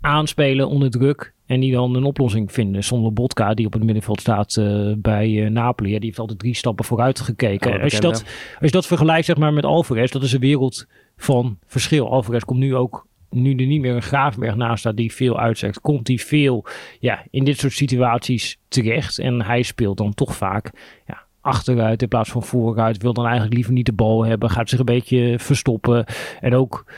aanspelen 0.00 0.68
onder 0.68 0.90
druk. 0.90 1.32
En 1.46 1.60
die 1.60 1.72
dan 1.72 1.94
een 1.94 2.04
oplossing 2.04 2.52
vinden. 2.52 2.84
Zonder 2.84 3.12
Botka, 3.12 3.54
die 3.54 3.66
op 3.66 3.72
het 3.72 3.82
middenveld 3.82 4.20
staat 4.20 4.60
bij 4.98 5.48
Napoli. 5.48 5.90
Ja, 5.90 5.96
die 5.96 6.06
heeft 6.06 6.18
altijd 6.18 6.38
drie 6.38 6.56
stappen 6.56 6.84
vooruit 6.84 7.20
gekeken. 7.20 7.74
Oh, 7.74 7.82
als, 7.82 7.92
je 7.92 8.00
dat, 8.00 8.24
als 8.58 8.66
je 8.66 8.70
dat 8.70 8.86
vergelijkt 8.86 9.26
zeg 9.26 9.36
maar, 9.36 9.52
met 9.52 9.64
Alvarez, 9.64 10.10
dat 10.10 10.22
is 10.22 10.32
een 10.32 10.40
wereld 10.40 10.86
van 11.16 11.58
verschil. 11.66 12.10
Alvarez 12.10 12.42
komt 12.42 12.58
nu 12.58 12.74
ook 12.74 13.06
nu 13.30 13.54
er 13.54 13.66
niet 13.66 13.80
meer 13.80 13.94
een 13.94 14.02
Graafberg 14.02 14.56
naast 14.56 14.78
staat 14.78 14.96
die 14.96 15.12
veel 15.12 15.38
uitzegt, 15.40 15.80
komt 15.80 16.08
hij 16.08 16.18
veel 16.18 16.64
ja, 17.00 17.24
in 17.30 17.44
dit 17.44 17.58
soort 17.58 17.72
situaties 17.72 18.58
terecht. 18.68 19.18
En 19.18 19.42
hij 19.42 19.62
speelt 19.62 19.96
dan 19.96 20.14
toch 20.14 20.36
vaak 20.36 20.70
ja, 21.06 21.22
achteruit 21.40 22.02
in 22.02 22.08
plaats 22.08 22.30
van 22.30 22.42
vooruit. 22.42 23.02
Wil 23.02 23.12
dan 23.12 23.24
eigenlijk 23.24 23.54
liever 23.54 23.72
niet 23.72 23.86
de 23.86 23.92
bal 23.92 24.24
hebben, 24.24 24.50
gaat 24.50 24.68
zich 24.68 24.78
een 24.78 24.84
beetje 24.84 25.38
verstoppen. 25.38 26.04
En 26.40 26.54
ook 26.54 26.92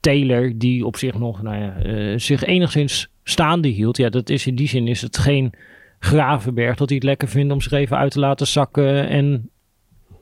Taylor, 0.00 0.52
die 0.56 0.86
op 0.86 0.96
zich 0.96 1.18
nog 1.18 1.42
nou 1.42 1.56
ja, 1.56 1.86
uh, 1.86 2.18
zich 2.18 2.44
enigszins 2.44 3.08
staande 3.22 3.68
hield. 3.68 3.96
Ja, 3.96 4.08
dat 4.08 4.30
is 4.30 4.46
in 4.46 4.54
die 4.54 4.68
zin 4.68 4.88
is 4.88 5.02
het 5.02 5.18
geen 5.18 5.52
Gravenberg 5.98 6.76
dat 6.76 6.88
hij 6.88 6.96
het 6.96 7.06
lekker 7.06 7.28
vindt 7.28 7.52
om 7.52 7.60
zich 7.60 7.72
even 7.72 7.96
uit 7.96 8.12
te 8.12 8.18
laten 8.18 8.46
zakken 8.46 9.08
en 9.08 9.50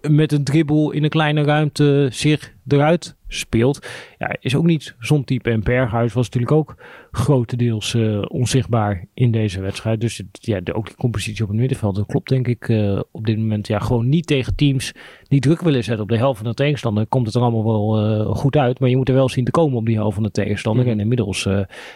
met 0.09 0.33
een 0.33 0.45
dribbel 0.45 0.91
in 0.91 1.05
een 1.05 1.11
kleine 1.11 1.43
ruimte 1.43 2.09
zich 2.11 2.55
eruit 2.67 3.17
speelt. 3.29 3.87
Ja, 4.19 4.37
is 4.41 4.55
ook 4.55 4.65
niet 4.65 4.95
zo'n 4.99 5.25
type. 5.25 5.51
En 5.51 5.63
Berghuis 5.63 6.13
was 6.13 6.25
natuurlijk 6.25 6.53
ook 6.53 6.75
grotendeels 7.11 7.95
uh, 7.95 8.23
onzichtbaar 8.29 9.05
in 9.15 9.31
deze 9.31 9.61
wedstrijd. 9.61 10.01
Dus 10.01 10.23
ja, 10.33 10.61
de, 10.61 10.75
ook 10.75 10.87
die 10.87 10.97
compositie 10.97 11.43
op 11.43 11.49
het 11.49 11.59
middenveld, 11.59 11.97
dat 11.97 12.07
klopt 12.07 12.29
denk 12.29 12.49
ik 12.49 12.69
uh, 12.69 13.01
op 13.11 13.27
dit 13.27 13.39
moment. 13.39 13.67
Ja, 13.67 13.79
gewoon 13.79 14.09
niet 14.09 14.27
tegen 14.27 14.55
teams 14.55 14.93
die 15.29 15.41
druk 15.41 15.61
willen 15.61 15.85
zetten 15.85 16.03
op 16.03 16.11
de 16.11 16.17
helft 16.17 16.41
van 16.41 16.49
de 16.49 16.55
tegenstander. 16.55 17.07
Komt 17.07 17.27
het 17.27 17.35
er 17.35 17.41
allemaal 17.41 17.65
wel 17.65 18.11
uh, 18.11 18.35
goed 18.35 18.57
uit. 18.57 18.81
Maar 18.81 18.89
je 18.89 18.97
moet 18.97 19.09
er 19.09 19.15
wel 19.15 19.29
zien 19.29 19.45
te 19.45 19.51
komen 19.51 19.79
op 19.79 19.87
die 19.87 19.97
helft 19.97 20.15
van 20.15 20.23
de 20.23 20.31
tegenstander. 20.31 20.83
Mm 20.83 20.91
-hmm. 20.91 20.99
En 20.99 21.05
inmiddels 21.05 21.49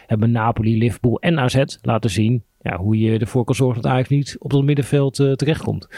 hebben 0.07 0.31
Napoli, 0.31 0.79
Liverpool 0.79 1.21
en 1.21 1.38
AZ 1.38 1.64
laten 1.83 2.11
zien 2.11 2.43
ja, 2.61 2.76
hoe 2.76 2.99
je 2.99 3.19
ervoor 3.19 3.45
kan 3.45 3.55
zorgen 3.55 3.83
dat 3.83 3.90
eigenlijk 3.90 4.25
niet 4.25 4.37
op 4.38 4.50
dat 4.50 4.62
middenveld 4.62 5.14
terechtkomt. 5.14 5.88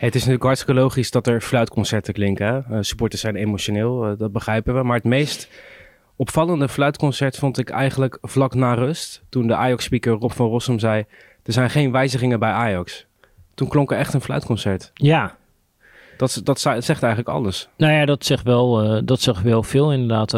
Het 0.00 0.14
is 0.14 0.20
natuurlijk 0.20 0.44
hartstikke 0.44 0.80
logisch 0.80 1.10
dat 1.10 1.26
er 1.26 1.40
fluitconcerten 1.40 2.14
klinken. 2.14 2.64
Uh, 2.70 2.78
supporters 2.80 3.20
zijn 3.20 3.36
emotioneel, 3.36 4.10
uh, 4.10 4.18
dat 4.18 4.32
begrijpen 4.32 4.74
we. 4.74 4.82
Maar 4.82 4.96
het 4.96 5.04
meest 5.04 5.48
opvallende 6.16 6.68
fluitconcert 6.68 7.36
vond 7.36 7.58
ik 7.58 7.70
eigenlijk 7.70 8.18
vlak 8.22 8.54
na 8.54 8.74
rust. 8.74 9.22
Toen 9.28 9.46
de 9.46 9.54
Ajax-speaker 9.54 10.12
Rob 10.12 10.30
van 10.30 10.46
Rossum 10.46 10.78
zei... 10.78 11.04
er 11.42 11.52
zijn 11.52 11.70
geen 11.70 11.92
wijzigingen 11.92 12.38
bij 12.38 12.50
Ajax. 12.50 13.06
Toen 13.54 13.68
klonk 13.68 13.90
er 13.92 13.98
echt 13.98 14.14
een 14.14 14.20
fluitconcert. 14.20 14.90
Ja. 14.94 15.36
Dat, 16.16 16.40
dat 16.44 16.60
zegt 16.60 16.88
eigenlijk 16.88 17.28
alles. 17.28 17.68
Nou 17.76 17.92
ja, 17.92 18.04
dat 18.04 18.24
zegt 18.24 18.44
wel, 18.44 18.96
uh, 18.96 19.02
dat 19.04 19.20
zegt 19.20 19.42
wel 19.42 19.62
veel 19.62 19.92
inderdaad. 19.92 20.32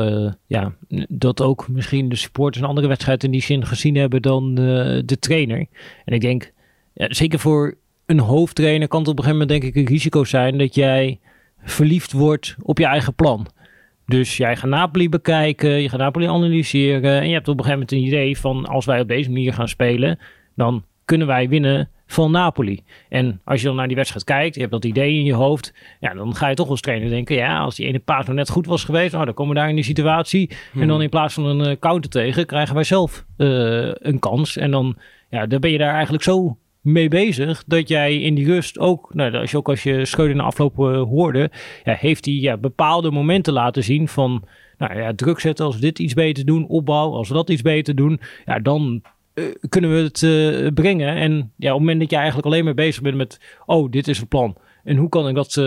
ja, 0.46 0.72
dat 1.08 1.42
ook 1.42 1.68
misschien 1.68 2.08
de 2.08 2.16
supporters 2.16 2.62
een 2.62 2.68
andere 2.68 2.88
wedstrijd 2.88 3.24
in 3.24 3.30
die 3.30 3.42
zin 3.42 3.66
gezien 3.66 3.94
hebben 3.94 4.22
dan 4.22 4.54
de 4.54 5.16
trainer. 5.20 5.66
En 6.04 6.14
ik 6.14 6.20
denk, 6.20 6.52
ja, 6.92 7.06
zeker 7.12 7.38
voor 7.38 7.76
een 8.12 8.24
hoofdtrainer 8.24 8.88
kan 8.88 9.00
het 9.00 9.08
op 9.08 9.18
een 9.18 9.24
gegeven 9.24 9.46
moment 9.46 9.62
denk 9.62 9.74
ik 9.74 9.82
een 9.82 9.92
risico 9.92 10.24
zijn 10.24 10.58
dat 10.58 10.74
jij 10.74 11.20
verliefd 11.64 12.12
wordt 12.12 12.56
op 12.62 12.78
je 12.78 12.86
eigen 12.86 13.14
plan. 13.14 13.46
Dus 14.06 14.36
jij 14.36 14.56
gaat 14.56 14.70
Napoli 14.70 15.08
bekijken, 15.08 15.70
je 15.70 15.88
gaat 15.88 16.00
Napoli 16.00 16.26
analyseren 16.26 17.20
en 17.20 17.26
je 17.26 17.32
hebt 17.32 17.48
op 17.48 17.58
een 17.58 17.64
gegeven 17.64 17.86
moment 17.88 17.92
een 17.92 18.06
idee 18.06 18.38
van 18.38 18.66
als 18.66 18.84
wij 18.84 19.00
op 19.00 19.08
deze 19.08 19.30
manier 19.30 19.52
gaan 19.52 19.68
spelen, 19.68 20.18
dan 20.54 20.84
kunnen 21.04 21.26
wij 21.26 21.48
winnen 21.48 21.88
van 22.06 22.30
Napoli. 22.30 22.82
En 23.08 23.40
als 23.44 23.60
je 23.60 23.66
dan 23.66 23.76
naar 23.76 23.86
die 23.86 23.96
wedstrijd 23.96 24.24
kijkt, 24.24 24.54
je 24.54 24.60
hebt 24.60 24.72
dat 24.72 24.84
idee 24.84 25.14
in 25.14 25.24
je 25.24 25.34
hoofd, 25.34 25.74
ja, 26.00 26.14
dan 26.14 26.34
ga 26.34 26.48
je 26.48 26.54
toch 26.54 26.68
als 26.68 26.80
trainer 26.80 27.08
denken, 27.08 27.36
ja, 27.36 27.58
als 27.58 27.76
die 27.76 27.86
ene 27.86 27.98
paas 27.98 28.24
nou 28.24 28.36
net 28.36 28.50
goed 28.50 28.66
was 28.66 28.84
geweest, 28.84 29.12
nou, 29.12 29.24
dan 29.24 29.34
komen 29.34 29.54
we 29.54 29.60
daar 29.60 29.68
in 29.68 29.74
die 29.74 29.84
situatie. 29.84 30.50
En 30.74 30.88
dan 30.88 31.02
in 31.02 31.08
plaats 31.08 31.34
van 31.34 31.44
een 31.44 31.78
counter 31.78 32.10
tegen, 32.10 32.46
krijgen 32.46 32.74
wij 32.74 32.84
zelf 32.84 33.24
een 33.36 34.18
kans. 34.18 34.56
En 34.56 34.70
dan, 34.70 34.96
ja, 35.30 35.46
dan 35.46 35.60
ben 35.60 35.70
je 35.70 35.78
daar 35.78 35.94
eigenlijk 35.94 36.24
zo 36.24 36.56
mee 36.82 37.08
bezig. 37.08 37.64
Dat 37.66 37.88
jij 37.88 38.20
in 38.20 38.34
die 38.34 38.46
rust 38.46 38.78
ook, 38.78 39.14
nou, 39.14 39.36
als 39.36 39.50
je 39.50 39.56
ook 39.56 39.68
als 39.68 39.82
je 39.82 40.04
Schreuder 40.04 40.42
afloop 40.42 40.78
uh, 40.78 41.02
hoorde, 41.02 41.50
ja, 41.84 41.94
heeft 41.94 42.24
hij 42.24 42.34
ja, 42.34 42.56
bepaalde 42.56 43.10
momenten 43.10 43.52
laten 43.52 43.84
zien 43.84 44.08
van 44.08 44.44
nou 44.78 44.98
ja, 44.98 45.14
druk 45.14 45.40
zetten 45.40 45.64
als 45.64 45.74
we 45.74 45.80
dit 45.80 45.98
iets 45.98 46.14
beter 46.14 46.44
doen, 46.44 46.66
opbouw 46.68 47.12
als 47.12 47.28
we 47.28 47.34
dat 47.34 47.50
iets 47.50 47.62
beter 47.62 47.94
doen, 47.94 48.20
ja, 48.44 48.58
dan 48.58 49.02
uh, 49.34 49.44
kunnen 49.68 49.94
we 49.94 49.96
het 49.96 50.22
uh, 50.22 50.72
brengen. 50.74 51.16
En 51.16 51.52
ja, 51.56 51.68
op 51.68 51.78
het 51.78 51.78
moment 51.78 52.00
dat 52.00 52.10
je 52.10 52.16
eigenlijk 52.16 52.46
alleen 52.46 52.64
maar 52.64 52.74
bezig 52.74 53.02
bent 53.02 53.16
met, 53.16 53.40
oh, 53.66 53.90
dit 53.90 54.08
is 54.08 54.18
het 54.18 54.28
plan. 54.28 54.56
En 54.84 54.96
hoe 54.96 55.08
kan 55.08 55.28
ik 55.28 55.34
dat 55.34 55.62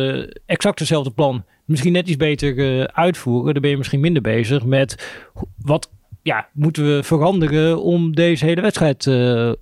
exact 0.45 0.79
hetzelfde 0.79 1.11
plan 1.11 1.45
misschien 1.65 1.91
net 1.91 2.07
iets 2.07 2.17
beter 2.17 2.87
uitvoeren? 2.93 3.53
Dan 3.53 3.61
ben 3.61 3.71
je 3.71 3.77
misschien 3.77 3.99
minder 3.99 4.21
bezig 4.21 4.65
met 4.65 5.21
wat 5.57 5.91
ja, 6.21 6.49
moeten 6.53 6.95
we 6.95 7.03
veranderen 7.03 7.81
om 7.81 8.15
deze 8.15 8.45
hele 8.45 8.61
wedstrijd 8.61 9.07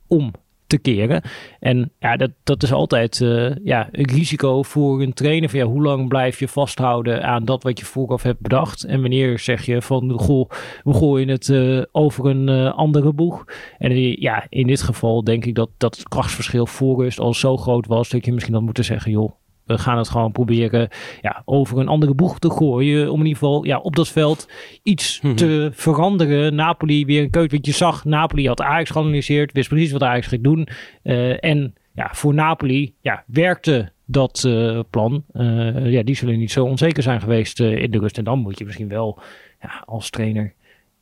om 0.07 0.31
te 0.74 0.92
keren. 0.92 1.22
En 1.60 1.92
ja, 2.00 2.15
dat, 2.18 2.32
dat 2.44 2.63
is 2.63 2.74
altijd 2.74 3.20
uh, 3.20 3.51
ja, 3.63 3.89
een 3.92 4.08
risico 4.08 4.63
voor 4.63 5.01
een 5.01 5.13
trainer. 5.13 5.50
Van, 5.50 5.60
ja, 5.60 5.65
hoe 5.65 5.82
lang 5.82 6.08
blijf 6.08 6.39
je 6.39 6.48
vasthouden 6.48 7.24
aan 7.24 7.46
dat 7.46 7.63
wat 7.63 7.80
je 7.80 7.86
vooraf 7.86 8.24
hebt 8.24 8.39
bedacht? 8.39 8.84
En 8.84 9.01
wanneer 9.01 9.39
zeg 9.39 9.65
je 9.65 9.82
van, 9.82 10.12
goh, 10.12 10.50
we 10.84 10.94
gooien 10.94 11.27
het 11.27 11.48
uh, 11.48 11.82
over 11.92 12.25
een 12.25 12.50
uh, 12.50 12.74
andere 12.74 13.13
boeg? 13.13 13.46
En 13.77 14.22
ja, 14.22 14.46
in 14.50 14.68
dit 14.68 14.82
geval 14.82 15.24
denk 15.24 15.46
ik 15.46 15.56
dat, 15.56 15.70
dat 15.77 15.98
het 15.98 16.08
krachtsverschil 16.08 16.68
voor 16.68 17.13
al 17.18 17.34
zo 17.34 17.58
groot 17.58 17.88
was... 17.88 18.10
dat 18.10 18.25
je 18.25 18.34
misschien 18.34 18.53
dan 18.53 18.63
moeten 18.63 18.86
zeggen, 18.86 19.12
joh, 19.12 19.32
we 19.65 19.77
gaan 19.77 19.98
het 19.98 20.10
gewoon 20.10 20.32
proberen 20.32 20.89
ja, 21.22 21.41
over 21.46 21.77
een 21.77 21.88
andere 21.88 22.13
boeg 22.13 22.39
te 22.39 22.50
gooien. 22.50 23.12
Om 23.12 23.20
in 23.20 23.25
ieder 23.25 23.39
geval 23.39 23.65
ja, 23.65 23.77
op 23.77 23.96
dat 23.96 24.10
veld 24.10 24.48
iets 24.84 25.22
mhm. 25.22 25.36
te 25.36 25.70
veranderen. 25.74 26.55
Napoli 26.55 27.05
weer 27.05 27.24
een 27.24 27.29
keuze. 27.29 27.50
Want 27.50 27.65
je 27.65 27.72
zag, 27.72 28.05
Napoli 28.05 28.48
had 28.48 28.62
Ajax 28.62 28.89
geanalyseerd. 28.89 29.51
Wist 29.51 29.70
precies 29.70 29.91
wat 29.91 30.03
Ajax 30.03 30.27
ging 30.27 30.43
doen. 30.43 30.67
Uh, 31.03 31.43
en 31.43 31.74
ja, 31.96 32.10
voor 32.13 32.34
Napoli 32.34 32.93
ja, 33.01 33.24
werkte 33.27 33.91
dat 34.05 34.43
uh, 34.48 34.79
plan. 34.89 35.24
Uh, 35.34 35.91
ja, 35.91 36.03
die 36.03 36.15
zullen 36.15 36.39
niet 36.39 36.51
zo 36.51 36.65
onzeker 36.65 37.03
zijn 37.03 37.22
geweest 37.22 37.60
in 37.60 37.91
de 37.91 38.00
rust. 38.00 38.17
En 38.17 38.24
dan 38.24 38.39
moet 38.39 38.60
je 38.60 38.65
misschien 38.65 38.88
wel 38.88 39.20
ja, 39.62 39.84
als 39.86 40.10
trainer 40.10 40.53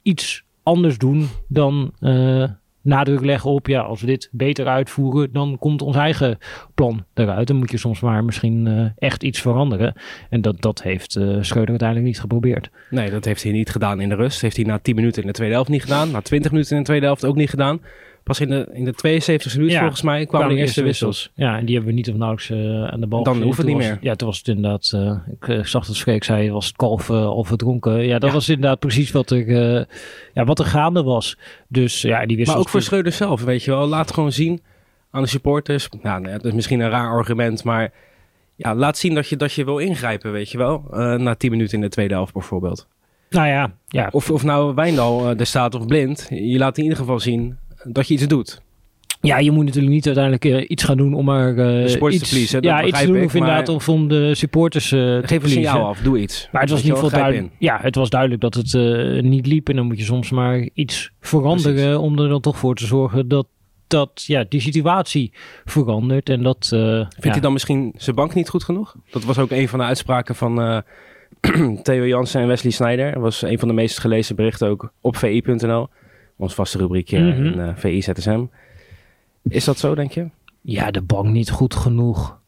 iets 0.01 0.44
anders 0.63 0.98
doen 0.98 1.27
dan 1.48 1.94
nadruk 2.82 3.26
leggen 3.26 3.50
op, 3.50 3.68
ja, 3.68 3.82
als 3.82 4.02
we 4.02 4.08
dit 4.08 4.30
beter 4.32 4.68
uitvoeren, 4.68 5.34
dan 5.34 5.58
komt 5.60 5.82
ons 5.82 5.96
eigen 5.96 6.38
plan 6.74 7.06
eruit. 7.14 7.48
Dan 7.48 7.56
moet 7.56 7.72
je 7.72 7.78
soms 7.78 8.00
maar 8.00 8.24
misschien 8.24 8.66
uh, 8.66 8.86
echt 8.98 9.24
iets 9.24 9.42
veranderen. 9.42 9.94
En 10.30 10.42
dat, 10.42 10.62
dat 10.62 10.82
heeft 10.84 11.16
uh, 11.16 11.24
Schreuder 11.24 11.70
uiteindelijk 11.70 12.08
niet 12.08 12.20
geprobeerd. 12.20 12.70
Nee, 12.90 13.10
dat 13.10 13.26
heeft 13.26 13.44
hij 13.44 13.52
niet 13.52 13.70
gedaan 13.70 14.02
in 14.02 14.10
de 14.10 14.16
rust. 14.16 14.42
Heeft 14.42 14.56
hij 14.56 14.66
na 14.66 14.80
10 14.80 14.96
minuten 14.96 15.22
in 15.22 15.28
de 15.28 15.34
tweede 15.34 15.54
helft 15.54 15.70
niet 15.70 15.82
gedaan. 15.82 16.12
Na 16.12 16.22
20 16.22 16.52
minuten 16.52 16.72
in 16.72 16.78
de 16.82 16.88
tweede 16.88 17.06
helft 17.06 17.26
ook 17.26 17.36
niet 17.36 17.50
gedaan. 17.50 17.82
Pas 18.24 18.40
in 18.40 18.50
de, 18.50 18.70
in 18.74 18.86
de 18.86 18.94
72 18.94 19.58
minuut 19.58 19.78
volgens 19.78 20.01
mij 20.01 20.25
kwamen 20.25 20.50
de 20.50 20.56
eerste 20.56 20.84
wissels. 20.84 21.32
Ja, 21.36 21.58
en 21.58 21.66
die 21.66 21.75
hebben 21.75 21.94
we 21.94 21.98
niet 21.98 22.10
of 22.10 22.16
nauwelijks 22.16 22.50
uh, 22.50 22.88
aan 22.88 23.00
de 23.00 23.08
bal 23.08 23.24
Dan 23.24 23.42
hoeft 23.42 23.58
het 23.58 23.68
niet 23.68 23.78
meer. 23.78 23.98
Ja, 24.01 24.16
toen 24.16 24.28
was 24.28 24.38
het 24.38 24.48
inderdaad, 24.48 24.92
uh, 24.96 25.58
ik 25.58 25.66
zag 25.66 25.86
dat 25.86 25.98
Freek 25.98 26.24
zei, 26.24 26.51
was 26.51 26.68
het 26.68 26.75
kalf 26.75 27.10
uh, 27.10 27.38
of 27.38 27.50
het 27.50 27.60
dronken. 27.60 28.06
Ja, 28.06 28.20
dat 28.20 28.32
was 28.32 28.50
inderdaad 28.50 28.80
precies 28.80 29.12
wat 29.12 29.30
er, 29.30 29.48
ja, 30.34 30.46
wat 30.46 30.60
er 30.60 30.66
gaande 30.66 31.04
was. 31.04 31.38
Dus 31.68 32.01
ja, 32.01 32.25
die 32.25 32.38
wissels... 32.38 32.48
Maar 32.48 32.66
ook 32.66 32.70
voor 32.70 32.82
Schreuder 32.82 33.12
zelf, 33.12 33.42
weet 33.42 33.63
je 33.63 33.72
wel. 33.72 33.88
Laat 33.88 34.13
gewoon 34.13 34.32
zien 34.32 34.62
aan 35.12 35.22
de 35.22 35.30
supporters. 35.30 35.90
Nou, 36.01 36.24
dat 36.24 36.46
is 36.46 36.54
misschien 36.54 36.80
een 36.80 36.90
raar 36.90 37.10
argument, 37.10 37.63
maar 37.63 37.94
ja, 38.56 38.75
laat 38.75 38.98
zien 38.98 39.13
dat 39.13 39.28
je, 39.28 39.36
dat 39.36 39.54
je 39.54 39.66
wil 39.66 39.78
ingrijpen, 39.78 40.32
weet 40.32 40.51
je 40.51 40.58
wel. 40.58 40.86
na 41.18 41.36
10 41.36 41.51
minuten 41.51 41.75
in 41.75 41.82
de 41.82 41.90
tweede 41.90 42.13
helft 42.13 42.34
bijvoorbeeld. 42.34 42.88
Nou 43.30 43.48
ja, 43.48 43.72
ja. 43.88 44.08
Of, 44.12 44.32
of 44.32 44.44
nou 44.44 44.75
Wijndal 44.75 45.30
er 45.30 45.46
staat 45.46 45.75
of 45.75 45.86
blind. 45.86 46.28
Je 46.30 46.58
laat 46.58 46.78
in 46.78 46.84
ieder 46.84 46.98
geval 46.98 47.20
zien 47.20 47.58
dat 47.84 48.08
je 48.08 48.14
iets 48.14 48.28
doet. 48.28 48.62
Ja, 49.22 49.38
je 49.38 49.52
moet 49.52 49.66
natuurlijk 49.66 49.94
niet 49.94 50.06
uiteindelijk 50.06 50.46
uh, 50.46 50.70
iets 50.70 50.84
gaan 50.84 50.98
doen 50.98 51.14
om 51.14 51.26
maar 51.26 51.54
uh, 51.54 51.84
iets, 51.84 52.30
te 52.50 52.58
ja, 52.62 52.84
iets 52.84 53.00
te 53.00 53.06
doen 53.06 53.24
of 53.24 53.34
inderdaad 53.34 53.70
of 53.70 53.90
om 53.90 54.08
de 54.08 54.36
supporters 54.36 54.92
uh, 54.92 55.18
Geef 55.22 55.44
een 55.44 55.50
signaal 55.50 55.88
af, 55.88 56.00
doe 56.00 56.20
iets. 56.20 56.48
Maar 56.51 56.62
het 56.62 56.70
was 56.70 56.79
ieder 56.79 56.96
geval 56.96 57.20
duidelijk, 57.20 57.53
ja, 57.60 57.79
het 57.82 57.96
was 57.96 58.10
duidelijk 58.10 58.42
dat 58.42 58.53
het 58.53 58.74
niet 59.24 59.48
liep 59.48 59.70
en 59.70 59.75
dan 59.75 59.86
moet 59.86 59.98
je 59.98 60.03
soms 60.03 60.32
maar 60.32 60.70
iets 60.74 61.12
veranderen 61.20 61.74
Precies. 61.74 61.98
om 61.98 62.20
er 62.20 62.29
dan 62.29 62.42
toch 62.42 62.58
voor 62.58 62.75
te 62.75 62.86
zorgen 62.86 63.27
dat 63.27 63.48
dat 63.88 64.24
ja, 64.25 64.46
die 64.50 64.62
situatie 64.62 65.34
verandert 65.66 66.29
en 66.29 66.44
dat... 66.44 66.68
Vindt 66.68 67.24
ja. 67.24 67.32
hij 67.32 67.40
dan 67.40 67.53
misschien 67.53 67.94
zijn 67.98 68.16
bank 68.16 68.34
niet 68.34 68.50
goed 68.50 68.64
genoeg? 68.64 68.96
Dat 69.10 69.24
was 69.24 69.38
ook 69.38 69.51
een 69.51 69.68
van 69.68 69.79
de 69.79 69.86
uitspraken 69.86 70.36
van 70.36 70.84
Theo 71.84 72.05
Jansen 72.05 72.42
en 72.42 72.48
Wesley 72.48 72.72
Snyder. 72.72 73.12
Dat 73.12 73.22
was 73.22 73.42
een 73.42 73.60
van 73.60 73.68
de 73.68 73.74
meest 73.74 74.00
gelezen 74.00 74.36
berichten 74.36 74.68
ook 74.68 74.94
op 75.01 75.18
vi.nl 75.18 75.88
ons 76.42 76.54
vaste 76.54 76.77
rubriekje 76.77 77.20
mm 77.20 77.32
-hmm. 77.32 77.60
in 77.60 77.77
VI 77.77 78.01
ZSM. 78.01 78.46
Is 79.44 79.66
dat 79.66 79.77
zo, 79.77 79.96
denk 79.96 80.12
je? 80.12 80.30
Ja, 80.62 80.92
de 80.92 81.01
bank 81.01 81.27
niet 81.27 81.50
goed 81.50 81.75
genoeg. 81.75 82.41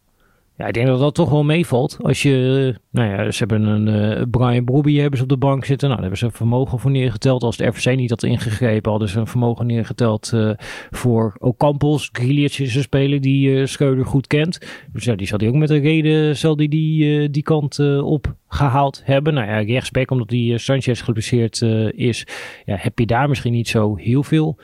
Ja, 0.58 0.68
ik 0.68 0.74
denk 0.74 0.88
dat 0.88 1.00
dat 1.00 1.16
toch 1.16 1.30
wel 1.30 1.44
meevalt. 1.44 1.98
Als 2.02 2.22
je, 2.22 2.76
nou 2.90 3.10
ja, 3.10 3.32
ze 3.32 3.38
hebben 3.38 3.64
een 3.64 4.18
uh, 4.18 4.24
Brian 4.32 4.64
Brobby 4.64 4.98
hebben 4.98 5.18
ze 5.18 5.24
op 5.24 5.30
de 5.30 5.38
bank 5.38 5.66
zitten. 5.66 5.90
Nou, 5.90 6.02
daar 6.02 6.10
hebben 6.10 6.18
ze 6.18 6.26
een 6.26 6.48
vermogen 6.48 6.80
voor 6.80 6.92
neergeteld. 6.92 7.44
Als 7.44 7.58
de 7.58 7.66
RVC 7.66 7.96
niet 7.96 8.10
had 8.10 8.24
ingegrepen, 8.24 8.92
hadden 8.92 9.10
ze 9.10 9.20
een 9.20 9.28
vermogen 9.28 9.66
neergeteld 9.66 10.32
uh, 10.34 10.52
voor 10.92 11.36
Ocampos. 11.40 12.10
Grealish 12.12 12.60
is 12.60 12.76
een 12.76 12.82
speler 12.82 13.22
die 13.22 13.50
uh, 13.50 13.66
Schreuder 13.66 14.06
goed 14.06 14.28
kent. 14.28 14.60
Dus 14.92 15.04
ja, 15.04 15.16
die 15.16 15.28
zal 15.28 15.38
die 15.38 15.48
ook 15.48 15.56
met 15.56 15.70
een 15.70 15.82
reden, 15.82 16.38
zal 16.38 16.56
die 16.56 16.70
die, 16.70 17.30
die 17.30 17.44
kant 17.44 17.80
op 18.02 18.36
gehaald 18.48 19.02
hebben. 19.04 19.34
Nou 19.34 19.48
ja, 19.48 19.60
rechtsback, 19.60 20.12
omdat 20.12 20.30
die 20.30 20.58
Sanchez 20.58 21.04
geblesseerd 21.04 21.62
is, 21.96 22.28
ja, 22.66 22.76
heb 22.80 23.00
je 23.00 23.06
daar 23.06 23.30
misschien 23.30 23.54
niet 23.54 23.68
zo 23.68 23.96
heel 23.96 24.24
veel 24.24 24.60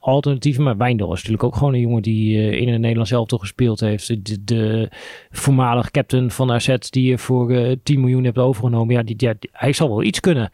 alternatieven. 0.00 0.62
Maar 0.64 0.76
Wijndal 0.76 1.12
is 1.12 1.16
natuurlijk 1.16 1.44
ook 1.44 1.56
gewoon 1.56 1.74
een 1.74 1.80
jongen 1.80 2.02
die 2.02 2.56
in 2.56 2.68
het 2.68 2.80
Nederlands 2.80 3.10
zelf 3.10 3.26
toch 3.26 3.40
gespeeld 3.40 3.80
heeft. 3.80 4.46
De 4.48 4.88
voormalig 5.30 5.90
captain 5.90 6.30
van 6.30 6.52
AZ 6.52 6.76
die 6.78 7.08
je 7.10 7.18
voor 7.18 7.50
uh, 7.50 7.70
eh, 7.70 7.78
10 7.82 8.00
miljoen 8.00 8.24
hebt 8.24 8.38
overgenomen. 8.38 8.94
Ja, 8.94 9.02
die, 9.02 9.28
hij 9.52 9.72
zal 9.72 9.88
wel 9.88 10.02
iets 10.02 10.20
kunnen 10.20 10.50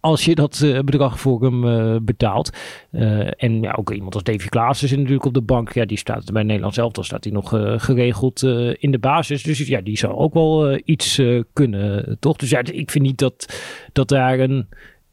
als 0.00 0.24
je 0.24 0.34
dat 0.34 0.60
uh, 0.64 0.78
bedrag 0.78 1.20
voor 1.20 1.42
hem 1.42 1.64
uh, 1.64 1.96
betaalt. 2.02 2.56
Uh, 2.90 3.42
en 3.42 3.62
ja, 3.62 3.72
ook 3.78 3.92
iemand 3.92 4.14
als 4.14 4.22
Davy 4.22 4.48
Klaassen 4.48 4.88
zit 4.88 4.98
natuurlijk 4.98 5.24
op 5.24 5.34
de 5.34 5.40
bank. 5.40 5.72
Ja, 5.72 5.84
die 5.84 5.98
staat 5.98 6.32
bij 6.32 6.42
Nederland 6.42 6.74
zelf, 6.74 6.92
dan 6.92 7.04
staat 7.04 7.24
hij 7.24 7.32
nog 7.32 7.48
geregeld 7.82 8.42
in 8.78 8.90
de 8.90 8.98
basis. 8.98 9.42
Dus 9.42 9.58
ja, 9.58 9.80
die 9.80 9.98
zou 9.98 10.14
ook 10.14 10.34
wel 10.34 10.80
iets 10.84 11.22
kunnen, 11.52 12.16
toch? 12.20 12.36
Dus 12.36 12.50
ja, 12.50 12.62
ik 12.64 12.90
vind 12.90 13.04
niet 13.04 13.18
dat, 13.18 13.58
dat 13.92 14.08
daar 14.08 14.38
een 14.38 14.68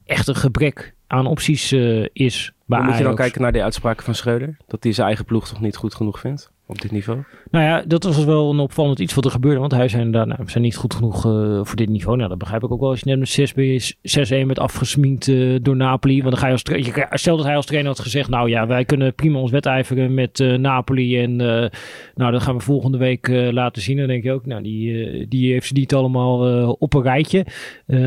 echt 0.05 0.27
een 0.27 0.35
gebrek 0.35 0.95
aan 1.07 1.25
opties 1.25 1.71
is. 2.13 2.51
Moet 2.65 2.97
je 2.97 3.03
dan 3.03 3.15
kijken 3.15 3.41
naar 3.41 3.51
de 3.51 3.63
uitspraken 3.63 4.03
van 4.03 4.15
Schreuder? 4.15 4.57
Dat 4.67 4.83
hij 4.83 4.91
zijn 4.91 5.07
eigen 5.07 5.25
ploeg 5.25 5.47
toch 5.47 5.61
niet 5.61 5.75
goed 5.75 5.95
genoeg 5.95 6.19
vindt? 6.19 6.53
op 6.65 6.81
dit 6.81 6.91
niveau? 6.91 7.23
Nou 7.55 7.67
ja, 7.67 7.83
dat 7.87 8.03
was 8.03 8.23
wel 8.23 8.51
een 8.51 8.59
opvallend 8.59 8.99
iets 8.99 9.13
wat 9.13 9.25
er 9.25 9.31
gebeurde. 9.31 9.59
Want 9.59 9.71
hij 9.71 9.87
zijn 9.87 10.11
daar, 10.11 10.27
nou, 10.27 10.39
zijn 10.45 10.63
niet 10.63 10.75
goed 10.75 10.93
genoeg 10.93 11.25
uh, 11.25 11.59
voor 11.63 11.75
dit 11.75 11.89
niveau. 11.89 12.17
Nou, 12.17 12.29
dat 12.29 12.37
begrijp 12.37 12.63
ik 12.63 12.71
ook 12.71 12.79
wel. 12.79 12.89
Als 12.89 12.99
je 12.99 13.15
net 13.15 13.55
met 13.55 14.43
6-1 14.43 14.45
met 14.45 14.59
afgesminkt 14.59 15.27
uh, 15.27 15.59
door 15.61 15.75
Napoli. 15.75 16.17
Want 16.21 16.29
dan 16.29 16.39
ga 16.39 16.47
je 16.47 16.53
als 16.53 16.61
je, 16.61 17.07
stel 17.09 17.37
dat 17.37 17.45
hij 17.45 17.55
als 17.55 17.65
trainer 17.65 17.91
had 17.91 17.99
gezegd... 17.99 18.29
nou 18.29 18.49
ja, 18.49 18.67
wij 18.67 18.85
kunnen 18.85 19.15
prima 19.15 19.39
ons 19.39 19.51
wedijveren 19.51 20.13
met 20.13 20.39
uh, 20.39 20.57
Napoli. 20.57 21.21
En 21.21 21.35
nou, 22.15 22.31
dat 22.31 22.41
gaan 22.41 22.55
we 22.55 22.63
volgende 22.63 22.97
week 22.97 23.27
laten 23.51 23.81
zien. 23.81 23.97
Dan 23.97 24.07
denk 24.07 24.23
je 24.23 24.31
ook, 24.31 24.45
nou, 24.45 24.63
die, 24.63 25.27
die 25.27 25.51
heeft 25.51 25.67
ze 25.67 25.73
niet 25.73 25.93
allemaal 25.93 26.71
op 26.71 26.93
een 26.93 27.01
rijtje. 27.01 27.45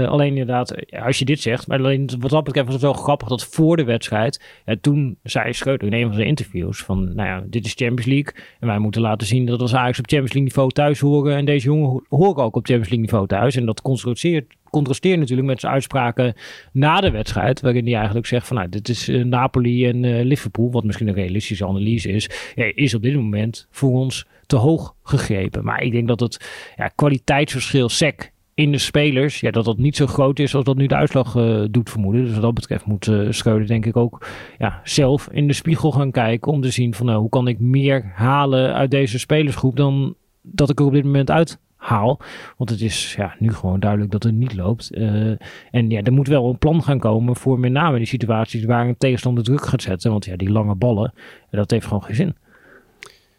alleen 0.09 0.31
inderdaad, 0.31 0.75
als 1.05 1.19
je 1.19 1.25
dit 1.25 1.41
zegt... 1.41 1.67
maar 1.67 1.79
alleen 1.79 2.11
wat 2.19 2.31
dat 2.31 2.45
betreft 2.45 2.67
was 2.67 2.75
het 2.75 2.85
wel 2.85 2.93
grappig 2.93 3.29
dat 3.29 3.45
voor 3.45 3.77
de 3.77 3.85
wedstrijd... 3.85 4.63
Toen 4.81 5.19
zei 5.23 5.53
Schreuder 5.53 5.87
in 5.87 5.93
een 5.93 6.07
van 6.07 6.15
zijn 6.15 6.27
interviews 6.27 6.83
van... 6.83 7.15
nou 7.15 7.29
ja, 7.29 7.45
dit 7.47 7.65
is 7.65 7.75
Champions 7.75 8.07
League... 8.07 8.35
En 8.61 8.67
wij 8.67 8.79
moeten 8.79 9.01
laten 9.01 9.27
zien 9.27 9.38
dat 9.47 9.61
als 9.61 9.75
Ajax 9.75 9.99
op 9.99 10.09
Champions 10.09 10.33
League 10.33 10.43
niveau 10.43 10.71
thuis 10.71 11.01
horen. 11.01 11.37
En 11.37 11.45
deze 11.45 11.67
jongen 11.67 12.05
horen 12.09 12.45
ook 12.45 12.57
op 12.57 12.67
Champions 12.67 12.89
League 12.89 12.99
niveau 12.99 13.27
thuis. 13.27 13.57
En 13.57 13.67
dat 13.67 13.83
contrasteert, 13.83 14.55
contrasteert 14.71 15.19
natuurlijk 15.19 15.49
met 15.49 15.61
zijn 15.61 15.73
uitspraken 15.73 16.35
na 16.73 17.01
de 17.01 17.11
wedstrijd. 17.11 17.61
Waarin 17.61 17.85
hij 17.85 17.95
eigenlijk 17.95 18.27
zegt 18.27 18.47
van 18.47 18.57
nou, 18.57 18.69
dit 18.69 18.89
is 18.89 19.09
uh, 19.09 19.25
Napoli 19.25 19.87
en 19.87 20.03
uh, 20.03 20.25
Liverpool. 20.25 20.71
Wat 20.71 20.85
misschien 20.85 21.09
een 21.09 21.15
realistische 21.15 21.67
analyse 21.67 22.09
is. 22.09 22.31
Is 22.75 22.95
op 22.95 23.03
dit 23.03 23.15
moment 23.15 23.67
voor 23.71 23.91
ons 23.91 24.27
te 24.47 24.57
hoog 24.57 24.95
gegrepen. 25.03 25.65
Maar 25.65 25.83
ik 25.83 25.93
denk 25.93 26.09
dat 26.09 26.21
het 26.21 26.49
ja, 26.77 26.89
kwaliteitsverschil 26.89 27.89
SEC 27.89 28.33
in 28.59 28.73
de 28.73 28.79
spelers, 28.79 29.41
ja, 29.41 29.51
dat 29.51 29.65
dat 29.65 29.79
niet 29.79 29.97
zo 29.97 30.07
groot 30.07 30.39
is 30.39 30.55
als 30.55 30.65
dat 30.65 30.77
nu 30.77 30.87
de 30.87 30.95
uitslag 30.95 31.35
uh, 31.35 31.65
doet 31.71 31.91
vermoeden. 31.91 32.25
Dus 32.25 32.33
wat 32.33 32.43
dat 32.43 32.55
betreft 32.55 32.87
moet 32.87 33.07
uh, 33.07 33.31
Schreuder 33.31 33.67
denk 33.67 33.87
ik 33.87 33.97
ook 33.97 34.27
ja, 34.59 34.81
zelf 34.85 35.29
in 35.33 35.47
de 35.47 35.53
spiegel 35.53 35.93
gaan 35.93 36.11
kijken 36.11 36.53
om 36.53 36.61
te 36.61 36.71
zien 36.71 36.95
van 36.95 37.07
nou, 37.07 37.21
hoe 37.21 37.29
kan 37.29 37.49
ik 37.49 37.61
meer 37.61 38.13
halen 38.15 38.75
uit 38.75 38.91
deze 38.91 39.19
spelersgroep 39.19 39.77
dan 39.77 40.15
dat 40.43 40.71
ik 40.71 40.79
er 40.79 40.85
op 40.85 40.93
dit 40.93 41.05
moment 41.05 41.31
uit 41.31 41.59
haal. 41.77 42.21
Want 42.57 42.71
het 42.71 42.81
is 42.81 43.15
ja, 43.15 43.35
nu 43.39 43.53
gewoon 43.53 43.81
duidelijk 43.81 44.11
dat 44.11 44.23
het 44.23 44.35
niet 44.35 44.55
loopt. 44.55 44.97
Uh, 44.97 45.37
en 45.71 45.91
ja, 45.91 46.03
er 46.03 46.13
moet 46.13 46.29
wel 46.29 46.49
een 46.49 46.59
plan 46.59 46.83
gaan 46.83 46.99
komen 46.99 47.37
voor 47.37 47.59
met 47.59 47.73
name 47.73 47.97
die 47.97 48.07
situaties 48.07 48.65
waar 48.65 48.89
een 48.89 48.99
tegenstander 48.99 49.45
druk 49.45 49.67
gaat 49.67 49.83
zetten. 49.83 50.11
Want 50.11 50.25
ja, 50.25 50.37
die 50.37 50.51
lange 50.51 50.75
ballen, 50.75 51.13
dat 51.51 51.71
heeft 51.71 51.87
gewoon 51.87 52.03
geen 52.03 52.15
zin. 52.15 52.37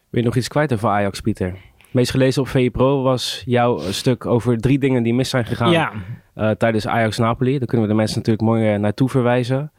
Wil 0.09 0.21
je 0.21 0.27
nog 0.27 0.35
iets 0.35 0.47
kwijt 0.47 0.73
over 0.73 0.89
Ajax, 0.89 1.21
Pieter? 1.21 1.68
Meest 1.91 2.11
gelezen 2.11 2.41
op 2.41 2.47
VE 2.47 2.69
Pro 2.69 3.01
was 3.01 3.43
jouw 3.45 3.79
stuk 3.79 4.25
over 4.25 4.57
drie 4.57 4.79
dingen 4.79 5.03
die 5.03 5.13
mis 5.13 5.29
zijn 5.29 5.45
gegaan 5.45 5.71
Ja, 5.71 5.91
eh, 6.33 6.49
tijdens 6.49 6.87
Ajax-Napoli. 6.87 7.57
Daar 7.57 7.67
kunnen 7.67 7.85
we 7.87 7.91
de 7.91 7.97
mensen 7.97 8.17
natuurlijk 8.17 8.45
mooi 8.45 8.73
eh, 8.73 8.79
naartoe 8.79 9.09
verwijzen. 9.09 9.71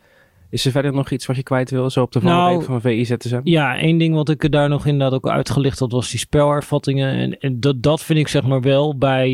Is 0.51 0.65
er 0.65 0.73
verder 0.73 0.93
nog 0.93 1.11
iets 1.11 1.27
wat 1.27 1.37
je 1.37 1.43
kwijt 1.43 1.71
wil, 1.71 1.91
zo 1.91 2.03
op 2.03 2.13
de 2.13 2.21
Nou, 2.23 2.65
van 2.65 2.81
VI 2.81 3.05
ZSM? 3.05 3.41
Ja, 3.45 3.79
één 3.79 3.99
ding 3.99 4.15
wat 4.15 4.29
ik 4.29 4.43
er 4.43 4.51
daar 4.51 4.69
nog 4.69 4.87
inderdaad 4.87 5.13
ook 5.13 5.29
uitgelicht 5.29 5.79
had, 5.79 5.93
was 5.93 6.11
die 6.11 6.19
spelervattingen. 6.19 7.15
En, 7.15 7.39
en 7.39 7.61
dat, 7.61 7.83
dat 7.83 8.03
vind 8.03 8.19
ik 8.19 8.29
zeg 8.29 8.47
maar 8.47 8.61
wel 8.61 8.99
bij 8.99 9.29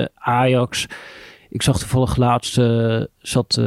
eh, 0.00 0.06
Ajax. 0.14 0.86
Ik 1.48 1.62
zag 1.62 1.78
toevallig 1.78 2.16
laatst, 2.16 2.60
zat 3.18 3.60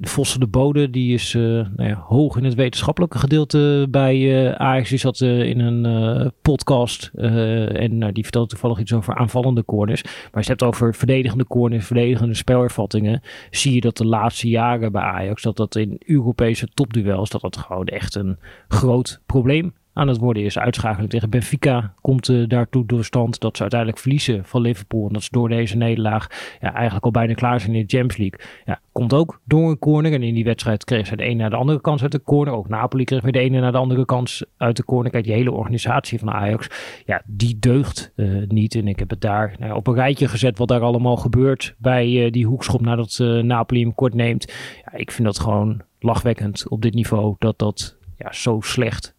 Vossen 0.00 0.40
de 0.40 0.46
Bode, 0.46 0.90
die 0.90 1.14
is 1.14 1.34
eh, 1.34 1.42
nou 1.42 1.88
ja, 1.88 2.04
hoog 2.06 2.36
in 2.36 2.44
het 2.44 2.54
wetenschappelijke 2.54 3.18
gedeelte 3.18 3.86
bij 3.90 4.46
eh, 4.46 4.52
Ajax. 4.52 4.88
Die 4.88 4.98
zat 4.98 5.20
eh, 5.20 5.42
in 5.42 5.60
een 5.60 6.32
podcast 6.42 7.10
en 7.14 7.98
nou, 7.98 8.12
die 8.12 8.22
vertelde 8.22 8.48
toevallig 8.48 8.78
iets 8.78 8.92
over 8.92 9.14
aanvallende 9.14 9.64
corners. 9.64 10.02
Maar 10.02 10.30
als 10.32 10.44
je 10.44 10.50
hebt 10.50 10.62
over 10.62 10.94
verdedigende 10.94 11.46
corners, 11.46 11.86
verdedigende 11.86 12.34
spelervattingen, 12.34 13.22
zie 13.50 13.74
je 13.74 13.80
dat 13.80 13.96
de 13.96 14.06
laatste 14.06 14.48
jaren 14.48 14.92
bij 14.92 15.02
Ajax, 15.02 15.42
dat 15.42 15.56
dat 15.56 15.76
in 15.76 16.00
Europese 16.06 16.68
topduels, 16.74 17.30
dat 17.30 17.40
dat 17.40 17.56
gewoon 17.56 17.86
echt 17.86 18.14
een 18.14 18.38
groot 18.68 19.20
probleem 19.26 19.74
aan 19.96 20.08
het 20.08 20.18
worden 20.18 20.42
is. 20.42 20.58
Uitschakeling 20.58 21.10
tegen 21.10 21.30
Benfica 21.30 21.94
komt 22.00 22.28
eh, 22.28 22.48
daartoe 22.48 22.86
door 22.86 23.04
stand 23.04 23.40
dat 23.40 23.56
ze 23.56 23.62
uiteindelijk 23.62 24.00
verliezen 24.00 24.44
van 24.44 24.60
Liverpool. 24.60 25.06
En 25.06 25.12
dat 25.12 25.22
ze 25.22 25.28
door 25.32 25.48
deze 25.48 25.76
nederlaag 25.76 26.56
ja, 26.60 26.74
eigenlijk 26.74 27.04
al 27.04 27.10
bijna 27.10 27.34
klaar 27.34 27.60
zijn 27.60 27.74
in 27.74 27.86
de 27.86 27.96
Champions 27.96 28.16
League. 28.16 28.40
Ja, 28.64 28.80
komt 28.92 29.14
ook 29.14 29.40
door 29.44 29.70
een 29.70 29.78
corner. 29.78 30.12
En 30.12 30.22
in 30.22 30.34
die 30.34 30.44
wedstrijd 30.44 30.84
kregen 30.84 31.06
ze 31.06 31.16
de 31.16 31.22
ene 31.22 31.34
naar 31.34 31.50
de 31.50 31.56
andere 31.56 31.80
kans 31.80 32.02
uit 32.02 32.12
de 32.12 32.22
corner. 32.22 32.54
Ook 32.54 32.68
Napoli 32.68 33.04
kreeg 33.04 33.22
weer 33.22 33.32
de 33.32 33.38
ene 33.38 33.60
naar 33.60 33.72
de 33.72 33.78
andere 33.78 34.04
kans 34.04 34.44
uit 34.56 34.76
de 34.76 34.84
corner. 34.84 35.10
Kijk, 35.10 35.24
die 35.24 35.32
hele 35.32 35.52
organisatie 35.52 36.18
van 36.18 36.30
Ajax, 36.30 36.68
ja, 37.04 37.22
die 37.26 37.58
deugt 37.58 38.12
eh, 38.16 38.26
niet. 38.48 38.74
En 38.74 38.88
ik 38.88 38.98
heb 38.98 39.10
het 39.10 39.20
daar 39.20 39.54
nou 39.58 39.74
op 39.74 39.86
een 39.86 39.94
rijtje 39.94 40.28
gezet 40.28 40.58
wat 40.58 40.68
daar 40.68 40.80
allemaal 40.80 41.16
gebeurt 41.16 41.74
bij 41.78 42.24
eh, 42.24 42.32
die 42.32 42.46
hoekschop 42.46 42.80
nadat 42.80 43.18
Napoli 43.42 43.80
hem 43.80 43.94
kort 43.94 44.14
neemt. 44.14 44.52
Ja, 44.84 44.98
ik 44.98 45.10
vind 45.10 45.26
dat 45.26 45.40
gewoon 45.40 45.80
lachwekkend 46.00 46.68
op 46.68 46.82
dit 46.82 46.94
niveau 46.94 47.34
dat 47.38 47.58
dat 47.58 47.96
ja, 48.16 48.32
zo 48.32 48.60
slecht 48.60 49.14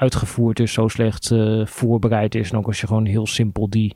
uitgevoerd 0.00 0.60
is, 0.60 0.72
zo 0.72 0.88
slecht 0.88 1.30
eh, 1.30 1.66
voorbereid 1.66 2.34
is. 2.34 2.50
En 2.50 2.58
ook 2.58 2.66
als 2.66 2.80
je 2.80 2.86
gewoon 2.86 3.06
heel 3.06 3.26
simpel 3.26 3.70
die 3.70 3.94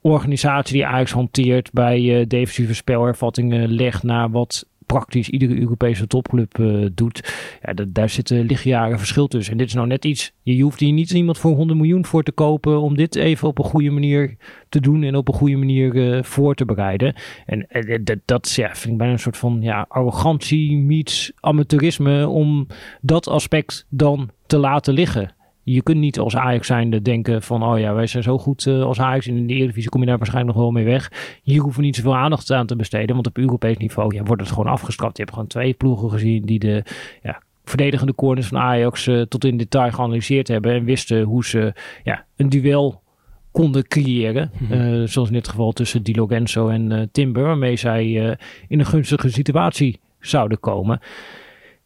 organisatie 0.00 0.74
die 0.74 0.86
Ajax 0.86 1.12
hanteert 1.12 1.72
bij 1.72 2.20
eh, 2.20 2.26
defensieve 2.28 2.74
spelervattingen 2.74 3.68
legt 3.70 4.02
naar 4.02 4.30
wat 4.30 4.66
praktisch 4.86 5.28
iedere 5.28 5.58
Europese 5.60 6.06
topclub 6.06 6.58
eh, 6.58 6.86
doet. 6.94 7.34
Ja, 7.62 7.72
da- 7.72 7.84
daar 7.88 8.08
zitten 8.08 8.46
lichtjaren 8.46 8.98
verschil 8.98 9.26
tussen. 9.26 9.52
En 9.52 9.58
dit 9.58 9.66
is 9.66 9.74
nou 9.74 9.86
net 9.86 10.04
iets, 10.04 10.32
je 10.42 10.62
hoeft 10.62 10.80
hier 10.80 10.92
niet 10.92 11.10
iemand 11.10 11.38
voor 11.38 11.54
100 11.54 11.78
miljoen 11.78 12.06
voor 12.06 12.22
te 12.22 12.32
kopen 12.32 12.80
om 12.80 12.96
dit 12.96 13.16
even 13.16 13.48
op 13.48 13.58
een 13.58 13.64
goede 13.64 13.90
manier 13.90 14.36
te 14.68 14.80
doen 14.80 15.02
en 15.02 15.16
op 15.16 15.28
een 15.28 15.34
goede 15.34 15.56
manier 15.56 16.24
voor 16.24 16.54
te 16.54 16.64
bereiden. 16.64 17.14
En 17.46 17.66
dat, 18.04 18.18
dat 18.24 18.46
is, 18.46 18.56
ja, 18.56 18.74
vind 18.74 18.92
ik 18.92 18.98
bijna 18.98 19.12
een 19.12 19.18
soort 19.18 19.36
van 19.36 19.58
ja, 19.60 19.84
arrogantie 19.88 20.76
meets 20.76 21.32
amateurisme 21.40 22.28
om 22.28 22.66
dat 23.00 23.28
aspect 23.28 23.86
dan 23.88 24.30
te 24.46 24.58
laten 24.58 24.94
liggen. 24.94 25.34
Je 25.64 25.82
kunt 25.82 25.98
niet 25.98 26.18
als 26.18 26.36
Ajax 26.36 26.66
zijnde 26.66 27.02
denken 27.02 27.42
van, 27.42 27.62
oh 27.62 27.78
ja, 27.78 27.94
wij 27.94 28.06
zijn 28.06 28.22
zo 28.22 28.38
goed 28.38 28.66
eh, 28.66 28.82
als 28.82 29.00
Ajax. 29.00 29.26
En 29.26 29.36
in 29.36 29.46
de 29.46 29.54
Eredivisie 29.54 29.90
kom 29.90 30.00
je 30.00 30.06
daar 30.06 30.18
waarschijnlijk 30.18 30.56
nog 30.56 30.64
wel 30.64 30.72
mee 30.72 30.84
weg. 30.84 31.12
Hier 31.42 31.60
hoeven 31.60 31.80
we 31.80 31.86
niet 31.86 31.96
zoveel 31.96 32.16
aandacht 32.16 32.50
aan 32.50 32.66
te 32.66 32.76
besteden. 32.76 33.14
Want 33.14 33.26
op 33.26 33.38
Europees 33.38 33.76
niveau 33.76 34.14
ja, 34.14 34.22
wordt 34.22 34.42
het 34.42 34.50
gewoon 34.50 34.72
afgestraft. 34.72 35.16
Je 35.16 35.22
hebt 35.22 35.34
gewoon 35.34 35.48
twee 35.48 35.72
ploegen 35.72 36.10
gezien 36.10 36.44
die 36.44 36.58
de 36.58 36.82
ja, 37.22 37.42
verdedigende 37.64 38.14
corners 38.14 38.46
van 38.46 38.58
Ajax 38.58 39.06
eh, 39.06 39.20
tot 39.20 39.44
in 39.44 39.56
detail 39.56 39.90
geanalyseerd 39.90 40.48
hebben. 40.48 40.72
En 40.72 40.84
wisten 40.84 41.22
hoe 41.22 41.44
ze 41.44 41.72
ja, 42.04 42.24
een 42.36 42.48
duel 42.48 43.02
konden 43.50 43.88
creëren. 43.88 44.50
Eh, 44.70 45.02
zoals 45.04 45.28
in 45.28 45.34
dit 45.34 45.48
geval 45.48 45.72
tussen 45.72 46.02
Di 46.02 46.14
Lorenzo 46.14 46.68
en 46.68 46.92
eh, 46.92 47.06
Timber. 47.12 47.42
Waarmee 47.42 47.76
zij 47.76 48.36
in 48.68 48.78
een 48.78 48.86
gunstige 48.86 49.30
situatie 49.30 50.00
zouden 50.20 50.60
komen. 50.60 51.00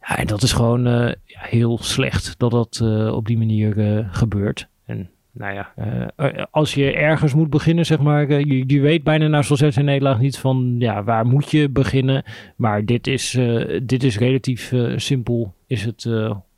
Ja, 0.09 0.17
en 0.17 0.27
dat 0.27 0.43
is 0.43 0.53
gewoon 0.53 0.87
eh, 0.87 1.13
heel 1.27 1.79
slecht 1.79 2.39
dat 2.39 2.51
dat 2.51 2.81
eh, 2.83 3.15
op 3.15 3.27
die 3.27 3.39
manier 3.39 3.79
eh, 3.79 4.07
gebeurt. 4.11 4.69
En 4.85 5.11
nou 5.33 5.55
ja, 5.55 5.73
als 6.51 6.75
je 6.75 6.93
ergens 6.93 7.35
moet 7.35 7.51
beginnen, 7.51 7.87
zeg 7.87 7.99
maar, 7.99 8.31
je, 8.31 8.65
je 8.67 8.81
weet 8.81 9.03
bijna 9.03 9.27
na 9.27 9.43
zo'n 9.43 9.57
zes 9.57 9.77
en 9.77 9.85
nederlaag 9.85 10.19
niet 10.19 10.39
van, 10.39 10.75
ja, 10.79 11.05
waar 11.05 11.27
moet 11.27 11.51
je 11.51 11.69
beginnen? 11.69 12.25
Maar 12.57 12.85
dit 12.85 13.07
is, 13.07 13.39
dit 13.83 14.03
is 14.03 14.19
relatief 14.19 14.75
simpel, 14.97 15.55
is 15.67 15.85
het 15.85 16.09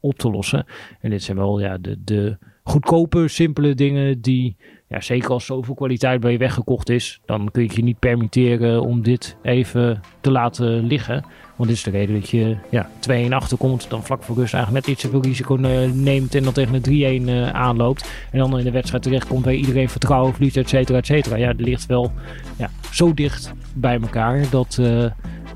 op 0.00 0.18
te 0.18 0.30
lossen. 0.30 0.64
En 1.00 1.10
dit 1.10 1.22
zijn 1.22 1.36
wel, 1.36 1.60
ja, 1.60 1.78
de, 1.78 2.04
de 2.04 2.36
goedkope, 2.62 3.28
simpele 3.28 3.74
dingen 3.74 4.20
die, 4.20 4.56
ja, 4.90 5.00
zeker 5.00 5.30
als 5.30 5.46
zoveel 5.46 5.74
kwaliteit 5.74 6.20
bij 6.20 6.32
je 6.32 6.38
weggekocht 6.38 6.88
is, 6.88 7.20
dan 7.24 7.48
kun 7.52 7.62
je 7.62 7.70
je 7.74 7.82
niet 7.82 7.98
permitteren 7.98 8.82
om 8.82 9.02
dit 9.02 9.36
even 9.42 10.00
te 10.20 10.30
laten 10.30 10.86
liggen. 10.86 11.24
Want 11.56 11.68
dit 11.68 11.78
is 11.78 11.84
de 11.84 11.90
reden 11.90 12.20
dat 12.20 12.30
je 12.30 12.56
ja, 12.70 12.88
2-1 13.28 13.32
achterkomt, 13.32 13.90
dan 13.90 14.04
vlak 14.04 14.22
voor 14.22 14.36
rust 14.36 14.54
eigenlijk 14.54 14.86
net 14.86 14.96
iets 14.96 15.06
veel 15.10 15.22
risico 15.22 15.54
neemt 15.94 16.34
en 16.34 16.42
dan 16.42 16.52
tegen 16.52 16.74
een 16.74 17.24
3-1 17.24 17.28
eh, 17.28 17.50
aanloopt. 17.50 18.10
En 18.30 18.38
dan 18.38 18.58
in 18.58 18.64
de 18.64 18.70
wedstrijd 18.70 19.02
terechtkomt 19.02 19.44
waar 19.44 19.54
iedereen 19.54 19.88
vertrouwen 19.88 20.32
verliest, 20.32 20.56
et 20.56 20.68
cetera, 20.68 20.98
et 20.98 21.06
cetera. 21.06 21.36
Ja, 21.36 21.48
het 21.48 21.60
ligt 21.60 21.86
wel 21.86 22.12
ja, 22.56 22.70
zo 22.90 23.14
dicht 23.14 23.52
bij 23.74 24.00
elkaar 24.00 24.44
dat 24.50 24.78
eh, 24.80 25.04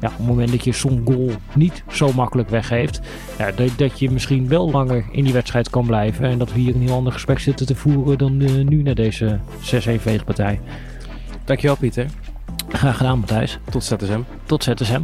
ja, 0.04 0.10
op 0.10 0.18
het 0.18 0.26
moment 0.26 0.50
dat 0.50 0.64
je 0.64 0.72
zo'n 0.72 1.02
goal 1.04 1.30
niet 1.54 1.82
zo 1.88 2.12
makkelijk 2.12 2.48
weggeeft, 2.48 3.00
ja, 3.38 3.50
dat, 3.50 3.70
dat 3.76 3.98
je 3.98 4.10
misschien 4.10 4.48
wel 4.48 4.70
langer 4.70 5.04
in 5.10 5.24
die 5.24 5.32
wedstrijd 5.32 5.70
kan 5.70 5.86
blijven. 5.86 6.24
En 6.24 6.38
dat 6.38 6.52
we 6.52 6.58
hier 6.58 6.74
een 6.74 6.80
heel 6.80 6.94
ander 6.94 7.12
gesprek 7.12 7.38
zitten 7.38 7.66
te 7.66 7.74
voeren 7.74 8.18
dan 8.18 8.40
eh, 8.40 8.50
nu 8.64 8.82
na 8.82 8.94
deze 8.94 9.38
6-1 9.38 10.00
veegpartij. 10.00 10.60
Dankjewel, 11.44 11.76
Pieter. 11.76 12.06
Graag 12.68 12.96
gedaan, 12.96 13.18
Matthijs. 13.18 13.58
Tot 13.70 13.84
ZSM. 13.84 14.20
Tot 14.46 14.64
ZSM. 14.64 15.02